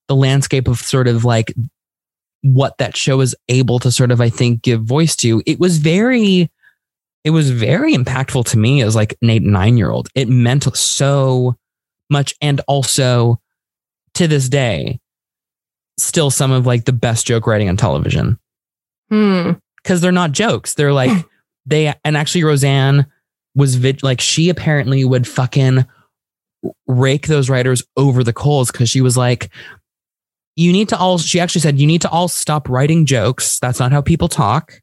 [0.07, 1.53] the landscape of sort of like
[2.41, 5.77] what that show is able to sort of, I think, give voice to, it was
[5.77, 6.49] very,
[7.23, 10.09] it was very impactful to me as like an eight, nine year old.
[10.15, 11.57] It meant so
[12.09, 12.35] much.
[12.41, 13.41] And also
[14.13, 14.99] to this day,
[15.99, 18.37] still some of like the best joke writing on television
[19.09, 19.53] Hmm.
[19.83, 20.73] because they're not jokes.
[20.75, 21.25] They're like
[21.65, 23.05] they and actually Roseanne
[23.55, 25.85] was vid- like she apparently would fucking
[26.87, 29.49] rake those writers over the coals because she was like,
[30.55, 31.17] you need to all.
[31.17, 33.59] She actually said you need to all stop writing jokes.
[33.59, 34.81] That's not how people talk.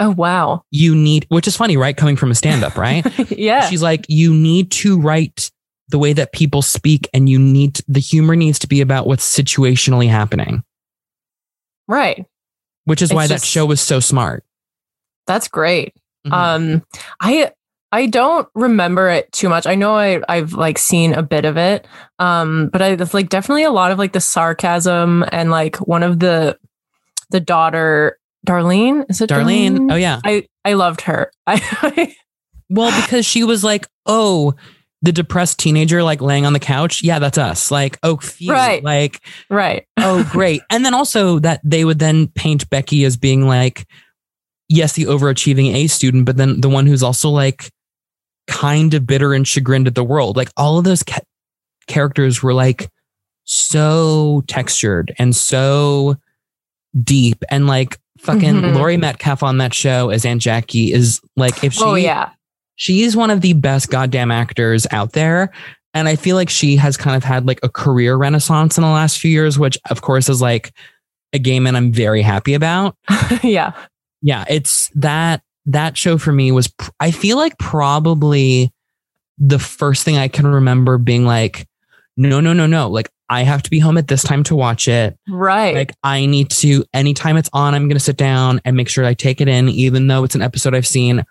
[0.00, 0.64] Oh wow.
[0.70, 1.96] You need, which is funny, right?
[1.96, 3.06] Coming from a stand up, right?
[3.30, 3.68] yeah.
[3.68, 5.50] She's like, you need to write
[5.88, 9.24] the way that people speak, and you need the humor needs to be about what's
[9.24, 10.62] situationally happening,
[11.88, 12.24] right.
[12.84, 14.44] which is It's why that show was so smart.
[15.26, 15.94] That's great.
[16.26, 16.32] Mhm.
[16.32, 16.82] Um,
[17.20, 17.52] I
[17.90, 19.66] I don't remember it too much.
[19.66, 21.86] I know I I've like seen a bit of it.
[22.18, 26.02] Um, but I it's like definitely a lot of like the sarcasm and like one
[26.02, 26.58] of the
[27.30, 31.30] the daughter Darlene is it Darlene, oh yeah, I I loved her.
[31.46, 32.14] I
[32.72, 34.54] Well, because she was like, oh,
[35.02, 37.02] the depressed teenager like laying on the couch.
[37.02, 37.70] Yeah, that's us.
[37.70, 38.52] Like, oh, phew.
[38.52, 38.82] Right.
[38.84, 39.86] Like, right.
[39.96, 40.62] oh, great.
[40.70, 43.86] and then also that they would then paint Becky as being like,
[44.68, 47.70] yes, the overachieving A student, but then the one who's also like
[48.46, 50.36] kind of bitter and chagrined at the world.
[50.36, 51.18] Like all of those ca-
[51.88, 52.88] characters were like
[53.44, 56.16] so textured and so
[57.02, 58.74] deep and like fucking Mhm.
[58.76, 62.30] Laurie Metcalf on that show as Aunt Jackie is like if she oh yeah.
[62.76, 65.50] She's one of the best goddamn actors out there.
[65.94, 68.88] And I feel like she has kind of had like a career renaissance in the
[68.88, 70.72] last few years, which of course is like
[71.32, 72.96] a game man I'm very happy about.
[73.42, 73.72] yeah.
[74.22, 78.72] Yeah, it's that that show for me was I feel like probably
[79.38, 81.66] the first thing I can remember being like,
[82.16, 82.88] no, no, no, no.
[82.88, 85.16] Like I have to be home at this time to watch it.
[85.28, 85.74] Right.
[85.74, 89.14] Like I need to anytime it's on, I'm gonna sit down and make sure I
[89.14, 91.24] take it in, even though it's an episode I've seen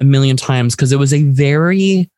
[0.00, 2.10] a million times, because it was a very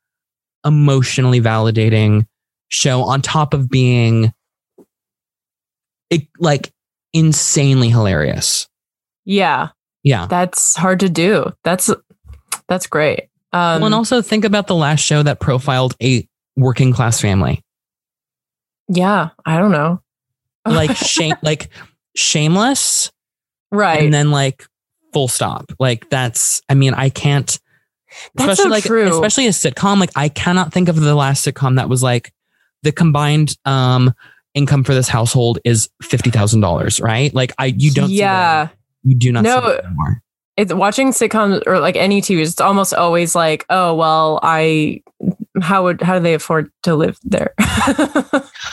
[0.65, 2.27] emotionally validating
[2.69, 4.33] show on top of being
[6.11, 6.73] it, like
[7.13, 8.69] insanely hilarious.
[9.25, 9.69] Yeah.
[10.03, 10.27] Yeah.
[10.27, 11.53] That's hard to do.
[11.65, 11.91] That's
[12.69, 13.29] that's great.
[13.53, 17.63] Um, well, and also think about the last show that profiled a working class family.
[18.89, 20.01] Yeah, I don't know.
[20.67, 21.71] like shame like
[22.17, 23.11] shameless
[23.71, 24.03] right.
[24.03, 24.65] and then like
[25.13, 25.73] full stop.
[25.79, 27.59] Like that's I mean, I can't
[28.35, 29.09] That's especially so like true.
[29.13, 32.33] especially a sitcom, like I cannot think of the last sitcom that was like
[32.83, 34.13] the combined um
[34.55, 37.33] income for this household is fifty thousand dollars, right?
[37.35, 38.65] Like I you don't see yeah.
[38.65, 38.75] that.
[39.05, 39.61] you do not No.
[39.61, 40.23] see that anymore.
[40.57, 42.43] It's watching sitcoms or like any TV.
[42.43, 45.03] It's almost always like, oh well, I
[45.63, 47.55] how would how do they afford to live there?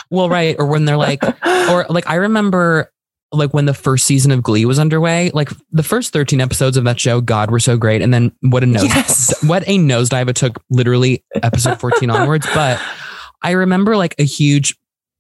[0.10, 0.56] Well, right.
[0.58, 1.22] Or when they're like
[1.70, 2.92] or like I remember
[3.32, 6.86] like when the first season of Glee was underway, like the first 13 episodes of
[6.86, 8.02] that show, God, were so great.
[8.02, 9.44] And then what a nose, Yes.
[9.48, 12.48] what a nosedive it took literally episode 14 onwards.
[12.54, 12.82] But
[13.42, 14.78] I remember like a huge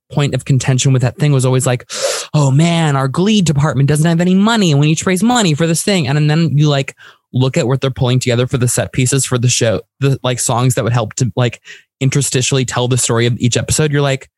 [0.09, 1.89] point of contention with that thing was always like,
[2.33, 5.53] oh man, our Glee department doesn't have any money and we need to raise money
[5.53, 6.07] for this thing.
[6.07, 6.95] And then you like
[7.33, 10.39] look at what they're pulling together for the set pieces for the show, the like
[10.39, 11.61] songs that would help to like
[12.01, 13.91] interstitially tell the story of each episode.
[13.91, 14.29] You're like,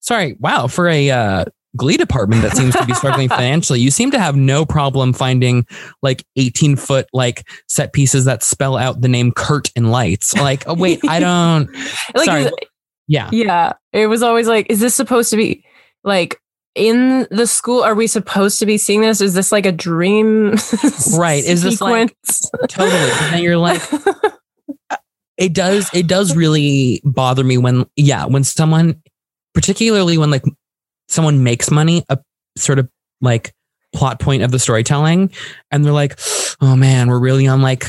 [0.00, 1.44] sorry, wow, for a uh,
[1.78, 5.66] Glee department that seems to be struggling financially, you seem to have no problem finding
[6.02, 10.34] like 18 foot like set pieces that spell out the name Kurt in lights.
[10.34, 11.72] Like, oh wait, I don't.
[12.14, 12.50] like sorry,
[13.06, 15.64] yeah, yeah, it was always like, is this supposed to be
[16.04, 16.40] like
[16.74, 17.82] in the school?
[17.82, 19.20] Are we supposed to be seeing this?
[19.20, 20.56] Is this like a dream?
[21.16, 22.14] Right, is this like-
[22.68, 23.10] totally.
[23.32, 23.80] And you're like,
[25.38, 29.00] it does it does really bother me when yeah when someone
[29.54, 30.44] particularly when like
[31.08, 32.18] someone makes money a
[32.56, 32.88] sort of
[33.20, 33.54] like
[33.94, 35.30] plot point of the storytelling
[35.70, 36.18] and they're like
[36.60, 37.84] oh man we're really on like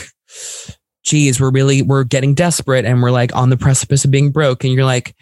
[1.04, 4.64] geez we're really we're getting desperate and we're like on the precipice of being broke
[4.64, 5.14] and you're like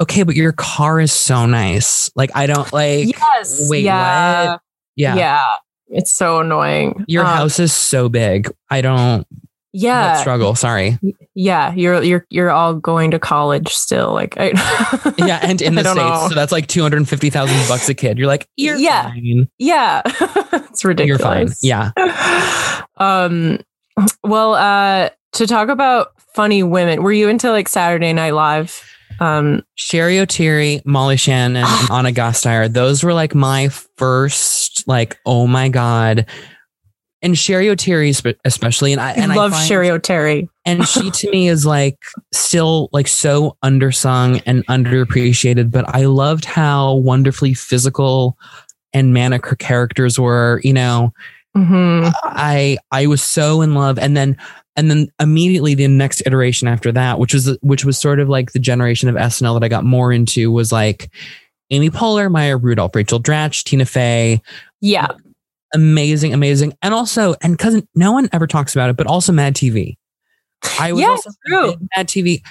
[0.00, 3.68] okay but your car is so nice like i don't like yes.
[3.70, 4.52] wait, yeah.
[4.52, 4.60] what?
[4.96, 5.46] yeah, Yeah.
[5.90, 7.04] It's so annoying.
[7.08, 9.26] your Um, house is so big i don't
[9.80, 10.06] Yeah.
[10.08, 10.98] let's struggle sorry
[11.34, 11.72] Yeah.
[11.74, 14.12] You're you're you're all going to college still.
[14.12, 14.52] Like I
[15.18, 16.26] Yeah, and in the states, know.
[16.28, 18.18] so that's like two hundred and fifty thousand bucks a kid.
[18.18, 19.10] You're like, you're Yeah.
[19.10, 19.48] fine.
[19.58, 20.02] Yeah.
[20.06, 21.48] it's ridiculous you're fine.
[21.62, 21.92] Yeah,
[22.96, 23.58] um
[24.24, 28.82] well uh to talk about funny women were you into like saturday night live
[29.20, 32.72] um Cheri Oteri, Molly Shannon, and Anna Gasteyer.
[32.72, 36.26] Those were like my first, like, oh my god.
[37.20, 41.10] And Cheri Oteri, spe- especially, and I i love I find, Cheri Oteri and she
[41.12, 41.98] to me is like
[42.32, 45.70] still like so undersung and underappreciated.
[45.70, 48.36] But I loved how wonderfully physical
[48.92, 50.60] and manic her characters were.
[50.62, 51.12] You know,
[51.56, 54.36] hmm I I was so in love, and then
[54.76, 58.52] and then immediately the next iteration after that, which was which was sort of like
[58.52, 61.10] the generation of SNL that I got more into, was like
[61.70, 64.40] Amy Poehler, Maya Rudolph, Rachel Dratch, Tina Fey,
[64.80, 65.08] yeah
[65.74, 69.54] amazing, amazing, and also and because no one ever talks about it, but also Mad
[69.54, 69.96] TV.
[70.80, 71.74] I was also true.
[71.96, 72.42] Mad TV,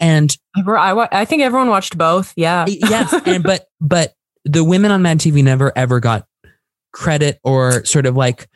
[0.00, 5.02] and I, I think everyone watched both yeah yes, and but but the women on
[5.02, 6.26] Mad TV never ever got
[6.92, 8.48] credit or sort of like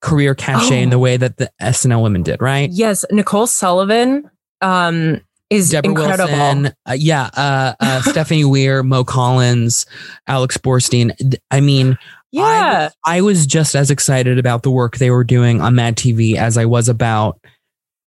[0.00, 0.90] career cachet in Oh.
[0.90, 2.70] the way that the SNL women did, right?
[2.72, 9.02] yes nicole sullivan um is Debra incredible Wilson, uh, yeah, uh, uh, Stephanie Weir, Mo
[9.02, 9.86] Collins,
[10.26, 11.10] Alex Borstein.
[11.50, 11.96] I mean,
[12.30, 16.34] yeah I was just as excited about the work they were doing on Mad TV
[16.34, 17.40] as I was about,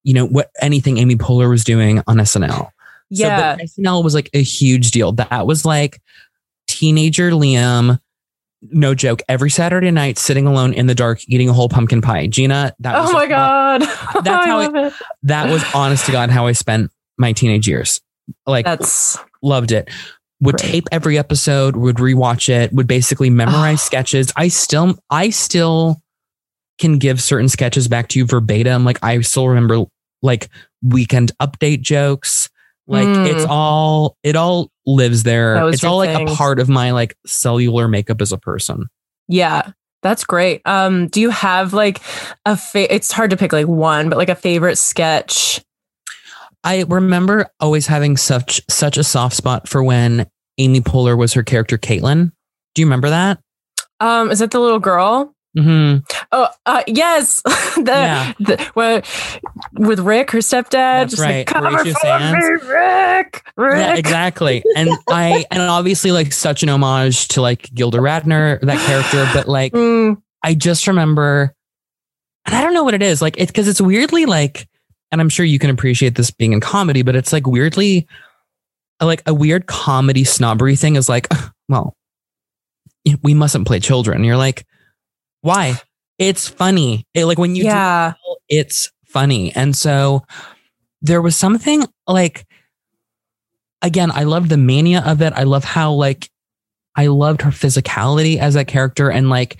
[0.02, 2.70] you know, what anything Amy Poehler was doing on SNL.
[3.10, 5.12] yeah So, SNL was like a huge deal.
[5.12, 6.00] That was like
[6.66, 7.98] teenager Liam.
[8.60, 9.22] No joke.
[9.28, 12.26] Every Saturday night, sitting alone in the dark, eating a whole pumpkin pie.
[12.26, 13.80] Gina, that oh was oh my god
[14.24, 14.92] That's I how love it.
[15.22, 18.00] That was honest to God how I spent my teenage years.
[18.46, 19.88] Like that's loved it.
[20.40, 20.70] Would Great.
[20.70, 24.32] tape every episode, would rewatch it, would basically memorize sketches.
[24.36, 26.00] I still I still
[26.78, 28.84] can give certain sketches back to you verbatim.
[28.84, 29.84] Like I still remember
[30.22, 30.48] like
[30.82, 32.48] weekend update jokes.
[32.86, 33.26] Like Mm.
[33.34, 35.68] it's all it all lives there.
[35.68, 36.28] It's all like thing.
[36.28, 38.86] a part of my like cellular makeup as a person.
[39.26, 39.72] Yeah,
[40.02, 40.62] that's great.
[40.64, 42.00] Um, do you have like
[42.46, 45.60] a fa- it's hard to pick like one, but like a favorite sketch?
[46.64, 50.26] I remember always having such such a soft spot for when
[50.58, 52.32] Amy Poehler was her character Kaitlin.
[52.74, 53.38] Do you remember that?
[54.00, 55.34] Um, is it the little girl?
[55.56, 56.04] Mm-hmm.
[56.30, 57.40] Oh, uh, yes.
[57.76, 58.32] the, Yeah.
[58.38, 59.00] the well,
[59.72, 60.70] with Rick, her stepdad.
[60.70, 62.32] That's just right, like, cover Horatio for Sanz.
[62.36, 63.42] me, Rick.
[63.56, 63.76] Rick.
[63.78, 64.62] Yeah, exactly.
[64.76, 69.48] And I and obviously like such an homage to like Gilda Radner, that character, but
[69.48, 71.54] like Mm, I just remember
[72.46, 73.20] and I don't know what it is.
[73.22, 74.67] Like it's because it's weirdly like,
[75.10, 78.06] and I'm sure you can appreciate this being in comedy, but it's like weirdly
[79.00, 81.28] like a weird comedy snobbery thing is like,
[81.68, 81.94] well,
[83.22, 84.24] we mustn't play children.
[84.24, 84.66] You're like,
[85.40, 85.74] why?
[86.18, 87.06] It's funny.
[87.14, 88.12] It, like when you yeah.
[88.12, 89.54] do it's funny.
[89.54, 90.24] And so
[91.00, 92.44] there was something like
[93.82, 95.32] again, I loved the mania of it.
[95.34, 96.28] I love how like
[96.96, 99.58] I loved her physicality as that character and like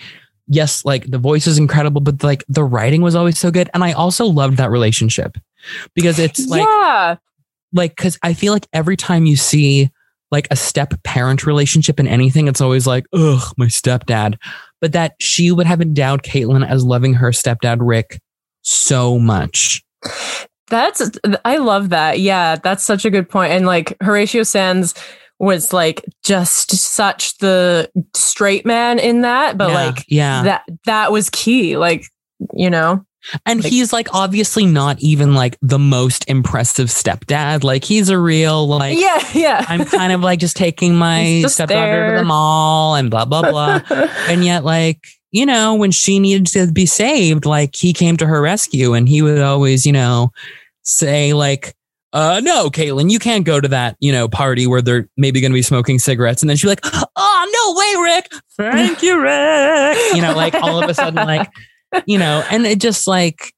[0.49, 3.71] yes, like the voice is incredible, but like the writing was always so good.
[3.75, 5.37] And I also loved that relationship
[5.95, 7.17] because it's like, yeah.
[7.73, 9.91] like, cause I feel like every time you see
[10.31, 14.37] like a step parent relationship in anything, it's always like, ugh, my stepdad.
[14.81, 18.21] But that she would have endowed Kaitlin as loving her stepdad, Rick,
[18.63, 19.83] so much.
[20.69, 21.11] That's,
[21.45, 22.21] I love that.
[22.21, 23.53] Yeah, that's such a good point.
[23.53, 24.95] And like Horatio Sanz
[25.39, 30.43] was like just such the straight man in that, but Yeah, like yeah.
[30.43, 31.76] that that was key.
[31.76, 32.05] Like,
[32.55, 33.05] you know,
[33.47, 37.62] And Like- he's like obviously not even like the most impressive stepdad.
[37.64, 39.64] Like he's a real like yeah, yeah.
[39.68, 43.43] I'm kind of like just taking my just stepdaughter to the mall and blah blah
[43.43, 43.80] blah.
[44.28, 48.26] and yet like you know when she needed to be saved, like he came to
[48.26, 50.32] her rescue and he would always you know
[50.82, 51.74] say like.
[52.13, 55.55] Uh no, Kaitlin, you can't go to that, you know, party where they're maybe gonna
[55.55, 56.43] be smoking cigarettes.
[56.43, 58.33] And then she's like, Oh no way, Rick.
[58.57, 59.99] Thank you, Rick.
[60.15, 61.51] You know, like all of a sudden, like,
[62.07, 63.53] you know, and it just like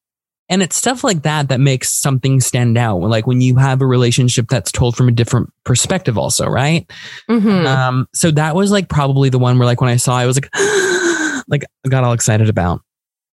[0.51, 2.99] and it's stuff like that that makes something stand out.
[2.99, 6.91] Like when you have a relationship that's told from a different perspective, also, right?
[7.31, 7.67] Mhm.
[7.67, 10.27] Um, so that was like probably the one where, like, when I saw, it, I
[10.27, 10.51] was like,
[11.49, 12.81] like I got all excited about.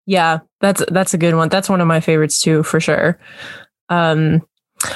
[0.04, 1.48] Yeah, that's that's a good one.
[1.48, 3.18] That's one of my favorites too, for sure.
[3.88, 4.42] Um,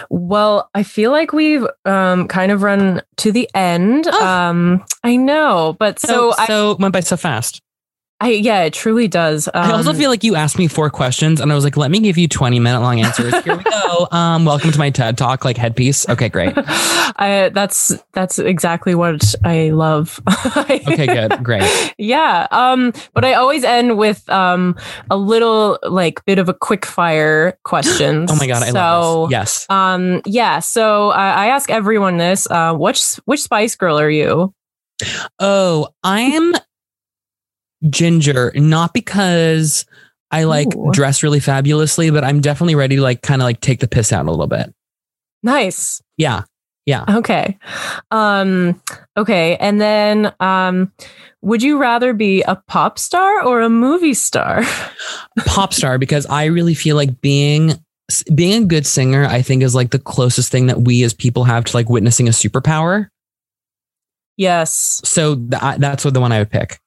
[0.09, 4.07] well, I feel like we've um kind of run to the end.
[4.11, 4.26] Oh.
[4.26, 7.62] Um, I know, but so, So, so it went by so fast.
[8.23, 9.49] I yeah, it truly does.
[9.49, 11.91] Um, I also feel like you asked me four questions, and I was like, "Let
[11.91, 14.09] me give you twenty minute long answers." Here we go.
[14.21, 16.09] Um, welcome to my TED Talk, like headpiece.
[16.09, 16.53] Okay, great.
[16.57, 20.21] I that's that's exactly what I love.
[20.61, 21.95] Okay, good, great.
[21.99, 22.47] yeah.
[22.51, 24.77] Um, but I always end with um
[25.11, 28.31] a little like bit of a quick fire questions.
[28.33, 29.33] Oh my god, I so, love this.
[29.33, 29.66] Yes.
[29.71, 30.59] Um, yeah.
[30.59, 32.47] So I, I ask everyone this.
[32.51, 34.55] Uh, which which Spice Girl are you?
[35.39, 36.55] Oh, I am
[37.89, 39.87] ginger, not because
[40.31, 40.91] I like Ooh.
[40.93, 44.12] dress really fabulously, but I'm definitely ready to like kind of like take the piss
[44.12, 44.74] out a little bit.
[45.43, 46.03] Nice.
[46.16, 46.43] Yeah.
[46.87, 47.05] Yeah.
[47.09, 47.59] Okay.
[48.11, 48.81] Um.
[49.16, 49.57] Okay.
[49.57, 50.93] And then, um,
[51.43, 54.62] would you rather be a pop star or a movie star?
[55.47, 57.72] Pop star, because I really feel like being
[58.35, 61.45] being a good singer, I think is like the closest thing that we as people
[61.45, 63.09] have to like witnessing a superpower.
[64.37, 65.01] yes.
[65.05, 66.78] So th- that's what the one I would pick.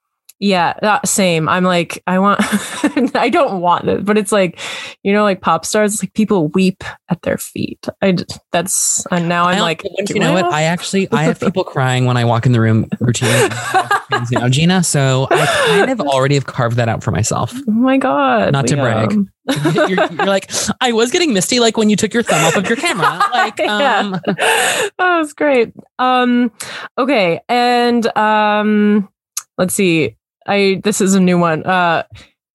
[0.46, 1.48] Yeah, that, same.
[1.48, 2.41] I'm like, I want,
[3.16, 4.60] I don't want it, but it's like,
[5.02, 7.88] you know, like pop stars, like people weep at their feet.
[8.02, 10.44] I, d- that's, and now I'm like, you know what?
[10.44, 14.32] I actually I have people crying when I walk in the room routinely.
[14.32, 14.84] you know, Gina.
[14.84, 15.46] So I
[15.88, 17.54] kind of already have carved that out for myself.
[17.56, 18.52] oh my God.
[18.52, 19.14] Not to brag.
[19.74, 22.68] You're, you're like, I was getting misty, like when you took your thumb off of
[22.68, 23.22] your camera.
[23.32, 24.00] Like, Yeah.
[24.00, 25.72] um, that was great.
[26.00, 26.52] Um,
[26.98, 27.39] okay.
[27.48, 29.08] And, um,
[29.58, 30.18] let's see.
[30.48, 31.64] I, this is a new one.
[31.64, 32.04] Uh,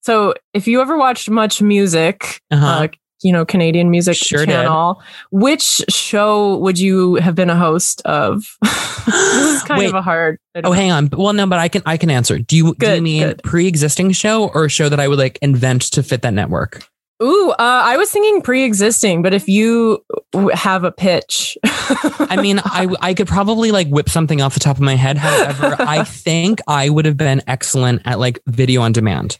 [0.01, 2.65] so if you ever watched MuchMusic, uh-huh.
[2.65, 2.87] uh,
[3.21, 4.53] you know, Canadian music Sure did.
[4.53, 5.01] channel.
[5.31, 8.43] Which show would you have been a host of?
[8.61, 9.89] this is kind Wait.
[9.89, 10.39] of a hard.
[10.55, 10.71] Oh, know.
[10.71, 11.09] hang on.
[11.11, 12.39] Well, no, but I can I can answer.
[12.39, 13.43] Do you do you mean good.
[13.43, 16.88] pre-existing show or a show that I would like invent to fit that network?
[17.21, 22.59] Ooh, uh, I was thinking pre-existing, but if you w- have a pitch, I mean,
[22.65, 25.17] I I could probably like whip something off the top of my head.
[25.17, 29.37] However, I think I would have been excellent at like video on demand.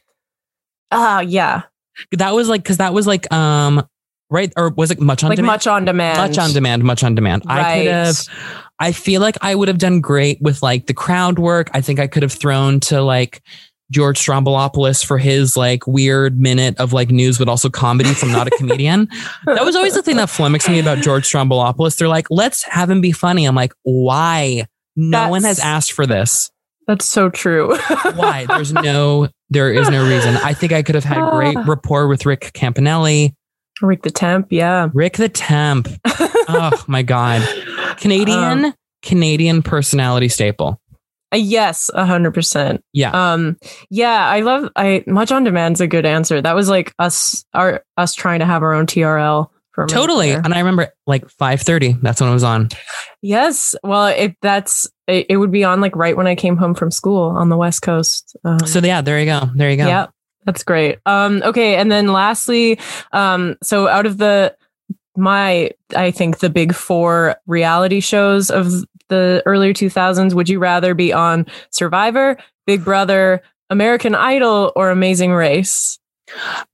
[0.91, 1.63] ah, yeah,
[2.11, 3.87] That was like because that was like um
[4.29, 5.47] right or was it much on like demand?
[5.53, 7.43] much on demand, much on demand, much on demand.
[7.47, 8.17] I could have.
[8.81, 11.69] I feel like I would have done great with like the crowd work.
[11.73, 13.41] I think I could have thrown to like
[13.91, 18.47] George Stroumboulopoulos for his like weird minute of like news, but also comedy from not
[18.47, 19.07] a comedian.
[19.45, 21.97] that was always the thing that flummoxed me about George Stroumboulopoulos.
[21.97, 23.45] They're like, let's have him be funny.
[23.45, 24.65] I'm like, why?
[24.95, 26.51] No one has asked for this.
[26.87, 27.77] That's so true.
[28.15, 28.47] Why?
[28.47, 30.35] There's no, there is no reason.
[30.37, 33.35] I think I could have had great rapport with Rick Campanelli,
[33.79, 34.89] Rick the Temp, yeah.
[34.91, 35.87] Rick the Temp.
[36.51, 37.47] Oh my God.
[37.97, 38.73] Canadian, Um,
[39.03, 40.81] Canadian personality staple.
[41.33, 42.83] Uh, yes, a hundred percent.
[42.93, 43.11] Yeah.
[43.11, 43.57] Um,
[43.89, 44.69] yeah, I love.
[44.75, 46.41] I much on demand's a good answer.
[46.41, 50.31] That was like us, our us trying to have our own TRL for Totally.
[50.31, 52.01] And I remember like 5:30.
[52.01, 52.69] That's when it was on.
[53.21, 53.75] Yes.
[53.83, 56.89] Well, if that's it, it would be on like right when I came home from
[56.91, 58.35] school on the West Coast.
[58.43, 59.49] Um, So yeah, there you go.
[59.55, 59.87] There you go.
[59.87, 60.07] yeah,
[60.45, 60.97] that's great.
[61.05, 62.79] Um, okay, and then lastly,
[63.11, 64.55] um, so out of the
[65.15, 68.71] my I think the big four reality shows of
[69.09, 70.33] the earlier 2000s.
[70.33, 75.99] Would you rather be on Survivor, Big Brother, American Idol, or Amazing Race?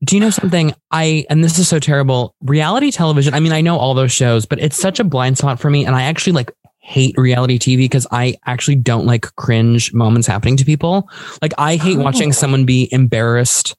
[0.04, 0.74] Do you know something?
[0.92, 3.34] I, and this is so terrible, reality television.
[3.34, 5.86] I mean, I know all those shows, but it's such a blind spot for me.
[5.86, 10.58] And I actually like hate reality TV because I actually don't like cringe moments happening
[10.58, 11.10] to people.
[11.42, 12.04] Like, I hate oh.
[12.04, 13.76] watching someone be embarrassed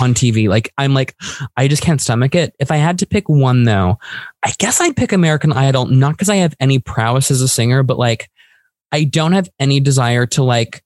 [0.00, 0.48] on TV.
[0.48, 1.14] Like, I'm like,
[1.56, 2.54] I just can't stomach it.
[2.58, 3.98] If I had to pick one, though,
[4.42, 7.82] I guess I'd pick American Idol, not because I have any prowess as a singer,
[7.82, 8.30] but like,
[8.92, 10.82] I don't have any desire to like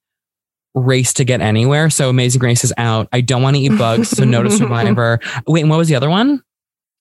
[0.74, 1.91] race to get anywhere.
[1.91, 3.09] So Amazing Race is out.
[3.12, 4.11] I don't want to eat bugs.
[4.11, 5.20] So no to Survivor.
[5.47, 6.43] Wait, and what was the other one?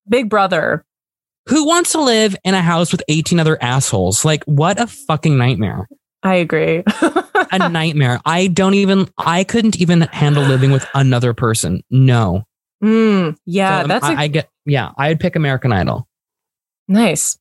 [0.08, 0.84] Big Brother.
[1.48, 4.24] Who wants to live in a house with 18 other assholes?
[4.24, 5.88] Like, what a fucking nightmare.
[6.24, 6.84] I agree.
[7.52, 8.20] a nightmare.
[8.26, 11.82] I don't even, I couldn't even handle living with another person.
[11.90, 12.44] No.
[12.84, 14.06] Mm, yeah, so, that's.
[14.06, 16.08] I, a- I get, yeah, I'd pick American Idol.
[16.88, 17.38] Nice.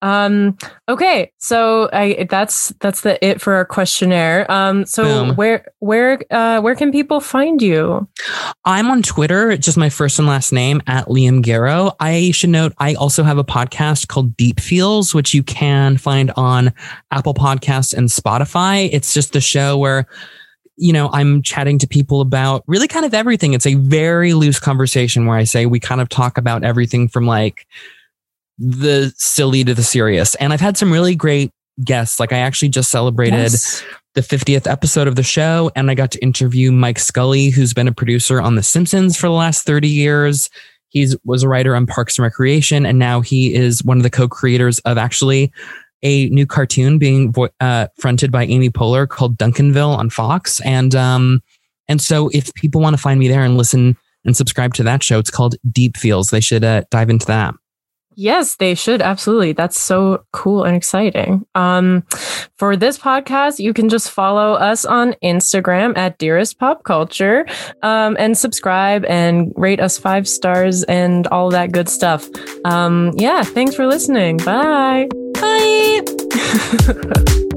[0.00, 0.56] Um,
[0.88, 4.48] okay, so I that's that's the it for our questionnaire.
[4.50, 5.36] Um, so Boom.
[5.36, 8.08] where where uh, where can people find you?
[8.64, 11.96] I'm on Twitter, just my first and last name at Liam Garrow.
[11.98, 16.30] I should note I also have a podcast called Deep Feels, which you can find
[16.36, 16.72] on
[17.10, 18.88] Apple Podcasts and Spotify.
[18.92, 20.06] It's just the show where
[20.80, 23.52] you know, I'm chatting to people about really kind of everything.
[23.52, 27.26] It's a very loose conversation where I say we kind of talk about everything from
[27.26, 27.66] like
[28.58, 30.34] the silly to the serious.
[30.36, 31.50] And I've had some really great
[31.84, 32.18] guests.
[32.18, 33.84] Like I actually just celebrated yes.
[34.14, 37.88] the 50th episode of the show and I got to interview Mike Scully, who's been
[37.88, 40.50] a producer on The Simpsons for the last 30 years.
[40.88, 44.10] He was a writer on Parks and Recreation, and now he is one of the
[44.10, 45.52] co-creators of actually
[46.02, 50.60] a new cartoon being uh, fronted by Amy Poehler called Duncanville on Fox.
[50.60, 51.42] And um,
[51.88, 55.02] and so if people want to find me there and listen and subscribe to that
[55.02, 56.30] show, it's called Deep Feels.
[56.30, 57.54] They should uh, dive into that.
[58.20, 59.00] Yes, they should.
[59.00, 59.52] Absolutely.
[59.52, 61.46] That's so cool and exciting.
[61.54, 62.02] Um,
[62.56, 67.46] for this podcast, you can just follow us on Instagram at Dearest Pop Culture
[67.84, 72.28] um, and subscribe and rate us five stars and all that good stuff.
[72.64, 74.38] Um, yeah, thanks for listening.
[74.38, 75.06] Bye.
[75.34, 76.00] Bye.